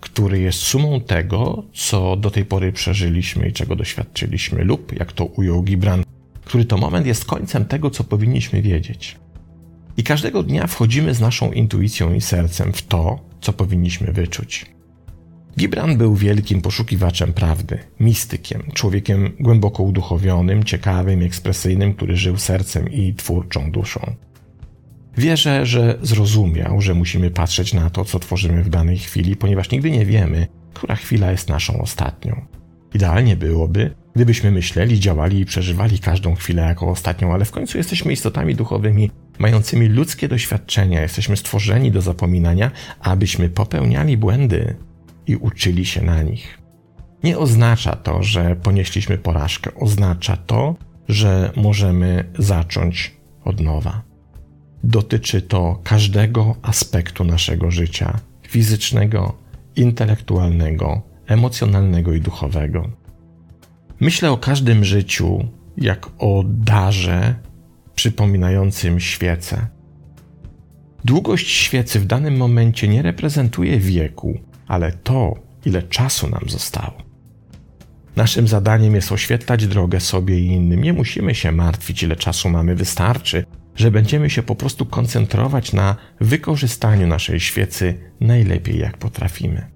który 0.00 0.40
jest 0.40 0.58
sumą 0.58 1.00
tego, 1.00 1.62
co 1.74 2.16
do 2.16 2.30
tej 2.30 2.44
pory 2.44 2.72
przeżyliśmy 2.72 3.48
i 3.48 3.52
czego 3.52 3.76
doświadczyliśmy, 3.76 4.64
lub, 4.64 4.92
jak 4.92 5.12
to 5.12 5.24
ujął 5.24 5.62
Gibran, 5.62 6.04
który 6.44 6.64
to 6.64 6.76
moment 6.76 7.06
jest 7.06 7.24
końcem 7.24 7.64
tego, 7.64 7.90
co 7.90 8.04
powinniśmy 8.04 8.62
wiedzieć. 8.62 9.16
I 9.96 10.02
każdego 10.02 10.42
dnia 10.42 10.66
wchodzimy 10.66 11.14
z 11.14 11.20
naszą 11.20 11.52
intuicją 11.52 12.14
i 12.14 12.20
sercem 12.20 12.72
w 12.72 12.82
to, 12.82 13.18
co 13.40 13.52
powinniśmy 13.52 14.12
wyczuć. 14.12 14.66
Gibran 15.58 15.98
był 15.98 16.14
wielkim 16.14 16.62
poszukiwaczem 16.62 17.32
prawdy, 17.32 17.78
mistykiem, 18.00 18.62
człowiekiem 18.74 19.32
głęboko 19.40 19.82
uduchowionym, 19.82 20.64
ciekawym, 20.64 21.22
ekspresyjnym, 21.22 21.94
który 21.94 22.16
żył 22.16 22.36
sercem 22.36 22.92
i 22.92 23.14
twórczą 23.14 23.70
duszą. 23.70 24.14
Wierzę, 25.16 25.66
że 25.66 25.98
zrozumiał, 26.02 26.80
że 26.80 26.94
musimy 26.94 27.30
patrzeć 27.30 27.74
na 27.74 27.90
to, 27.90 28.04
co 28.04 28.18
tworzymy 28.18 28.62
w 28.62 28.68
danej 28.68 28.98
chwili, 28.98 29.36
ponieważ 29.36 29.70
nigdy 29.70 29.90
nie 29.90 30.06
wiemy, 30.06 30.46
która 30.74 30.94
chwila 30.96 31.30
jest 31.30 31.48
naszą 31.48 31.80
ostatnią. 31.80 32.46
Idealnie 32.94 33.36
byłoby, 33.36 33.94
gdybyśmy 34.16 34.50
myśleli, 34.50 35.00
działali 35.00 35.40
i 35.40 35.44
przeżywali 35.44 35.98
każdą 35.98 36.34
chwilę 36.34 36.62
jako 36.62 36.88
ostatnią, 36.88 37.34
ale 37.34 37.44
w 37.44 37.50
końcu 37.50 37.78
jesteśmy 37.78 38.12
istotami 38.12 38.54
duchowymi, 38.54 39.10
mającymi 39.38 39.88
ludzkie 39.88 40.28
doświadczenia, 40.28 41.02
jesteśmy 41.02 41.36
stworzeni 41.36 41.90
do 41.90 42.02
zapominania, 42.02 42.70
abyśmy 43.00 43.48
popełniali 43.48 44.16
błędy 44.16 44.76
i 45.26 45.36
uczyli 45.36 45.86
się 45.86 46.02
na 46.02 46.22
nich. 46.22 46.58
Nie 47.24 47.38
oznacza 47.38 47.96
to, 47.96 48.22
że 48.22 48.56
ponieśliśmy 48.56 49.18
porażkę, 49.18 49.74
oznacza 49.74 50.36
to, 50.36 50.76
że 51.08 51.52
możemy 51.56 52.24
zacząć 52.38 53.16
od 53.44 53.60
nowa. 53.60 54.02
Dotyczy 54.84 55.42
to 55.42 55.80
każdego 55.84 56.56
aspektu 56.62 57.24
naszego 57.24 57.70
życia 57.70 58.20
fizycznego, 58.48 59.38
intelektualnego, 59.76 61.02
emocjonalnego 61.26 62.12
i 62.12 62.20
duchowego. 62.20 63.05
Myślę 64.00 64.30
o 64.30 64.36
każdym 64.36 64.84
życiu 64.84 65.48
jak 65.76 66.06
o 66.18 66.44
darze 66.46 67.34
przypominającym 67.94 69.00
świecę. 69.00 69.66
Długość 71.04 71.50
świecy 71.50 72.00
w 72.00 72.06
danym 72.06 72.36
momencie 72.36 72.88
nie 72.88 73.02
reprezentuje 73.02 73.78
wieku, 73.78 74.40
ale 74.66 74.92
to, 74.92 75.34
ile 75.64 75.82
czasu 75.82 76.28
nam 76.28 76.44
zostało. 76.48 77.02
Naszym 78.16 78.48
zadaniem 78.48 78.94
jest 78.94 79.12
oświetlać 79.12 79.66
drogę 79.66 80.00
sobie 80.00 80.38
i 80.38 80.46
innym. 80.46 80.82
Nie 80.82 80.92
musimy 80.92 81.34
się 81.34 81.52
martwić, 81.52 82.02
ile 82.02 82.16
czasu 82.16 82.48
mamy, 82.50 82.74
wystarczy, 82.74 83.44
że 83.76 83.90
będziemy 83.90 84.30
się 84.30 84.42
po 84.42 84.54
prostu 84.54 84.86
koncentrować 84.86 85.72
na 85.72 85.96
wykorzystaniu 86.20 87.06
naszej 87.06 87.40
świecy 87.40 88.10
najlepiej 88.20 88.78
jak 88.78 88.98
potrafimy. 88.98 89.75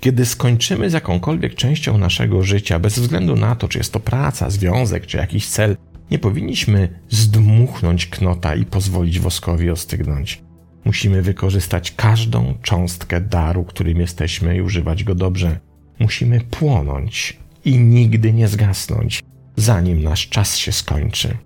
Kiedy 0.00 0.26
skończymy 0.26 0.90
z 0.90 0.92
jakąkolwiek 0.92 1.54
częścią 1.54 1.98
naszego 1.98 2.42
życia, 2.42 2.78
bez 2.78 2.98
względu 2.98 3.36
na 3.36 3.56
to, 3.56 3.68
czy 3.68 3.78
jest 3.78 3.92
to 3.92 4.00
praca, 4.00 4.50
związek, 4.50 5.06
czy 5.06 5.16
jakiś 5.16 5.48
cel, 5.48 5.76
nie 6.10 6.18
powinniśmy 6.18 7.00
zdmuchnąć 7.10 8.06
knota 8.06 8.54
i 8.54 8.64
pozwolić 8.64 9.20
woskowi 9.20 9.70
ostygnąć. 9.70 10.42
Musimy 10.84 11.22
wykorzystać 11.22 11.92
każdą 11.96 12.54
cząstkę 12.62 13.20
daru, 13.20 13.64
którym 13.64 14.00
jesteśmy 14.00 14.56
i 14.56 14.62
używać 14.62 15.04
go 15.04 15.14
dobrze. 15.14 15.58
Musimy 15.98 16.40
płonąć 16.40 17.38
i 17.64 17.78
nigdy 17.78 18.32
nie 18.32 18.48
zgasnąć, 18.48 19.22
zanim 19.56 20.02
nasz 20.02 20.28
czas 20.28 20.56
się 20.56 20.72
skończy. 20.72 21.36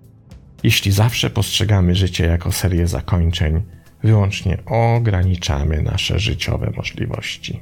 Jeśli 0.63 0.91
zawsze 0.91 1.29
postrzegamy 1.29 1.95
życie 1.95 2.25
jako 2.25 2.51
serię 2.51 2.87
zakończeń, 2.87 3.61
wyłącznie 4.03 4.57
ograniczamy 4.65 5.81
nasze 5.81 6.19
życiowe 6.19 6.71
możliwości. 6.77 7.61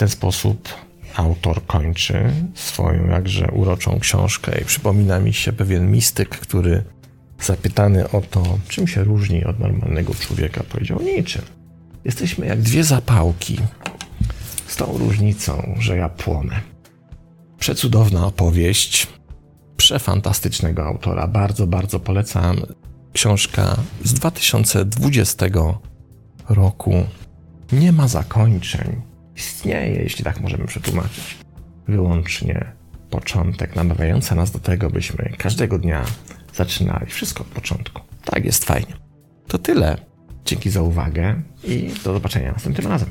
Ten 0.00 0.08
sposób 0.08 0.68
autor 1.16 1.66
kończy 1.66 2.32
swoją 2.54 3.06
jakże 3.06 3.50
uroczą 3.50 4.00
książkę 4.00 4.60
i 4.60 4.64
przypomina 4.64 5.20
mi 5.20 5.32
się 5.32 5.52
pewien 5.52 5.90
mistyk, 5.90 6.28
który 6.28 6.84
zapytany 7.40 8.10
o 8.10 8.20
to, 8.20 8.58
czym 8.68 8.86
się 8.86 9.04
różni 9.04 9.44
od 9.44 9.58
normalnego 9.58 10.14
człowieka, 10.14 10.62
powiedział 10.68 11.02
niczym. 11.02 11.42
Jesteśmy 12.04 12.46
jak 12.46 12.60
dwie 12.60 12.84
zapałki, 12.84 13.58
z 14.66 14.76
tą 14.76 14.98
różnicą, 14.98 15.74
że 15.78 15.96
ja 15.96 16.08
płonę. 16.08 16.60
Przecudowna 17.58 18.26
opowieść, 18.26 19.06
przefantastycznego 19.76 20.84
autora. 20.84 21.26
Bardzo, 21.26 21.66
bardzo 21.66 22.00
polecam. 22.00 22.56
Książka 23.12 23.76
z 24.04 24.14
2020 24.14 25.46
roku. 26.48 27.04
Nie 27.72 27.92
ma 27.92 28.08
zakończeń. 28.08 29.09
Istnieje, 29.40 30.02
jeśli 30.02 30.24
tak 30.24 30.40
możemy 30.40 30.66
przetłumaczyć. 30.66 31.36
Wyłącznie 31.88 32.72
początek 33.10 33.76
namawiający 33.76 34.34
nas 34.34 34.50
do 34.50 34.58
tego, 34.58 34.90
byśmy 34.90 35.32
każdego 35.38 35.78
dnia 35.78 36.04
zaczynali 36.54 37.06
wszystko 37.06 37.40
od 37.40 37.46
początku. 37.46 38.02
Tak 38.24 38.44
jest 38.44 38.64
fajnie. 38.64 38.96
To 39.46 39.58
tyle. 39.58 39.96
Dzięki 40.44 40.70
za 40.70 40.82
uwagę 40.82 41.42
i 41.64 41.90
do 42.04 42.12
zobaczenia 42.12 42.52
następnym 42.52 42.86
razem. 42.86 43.08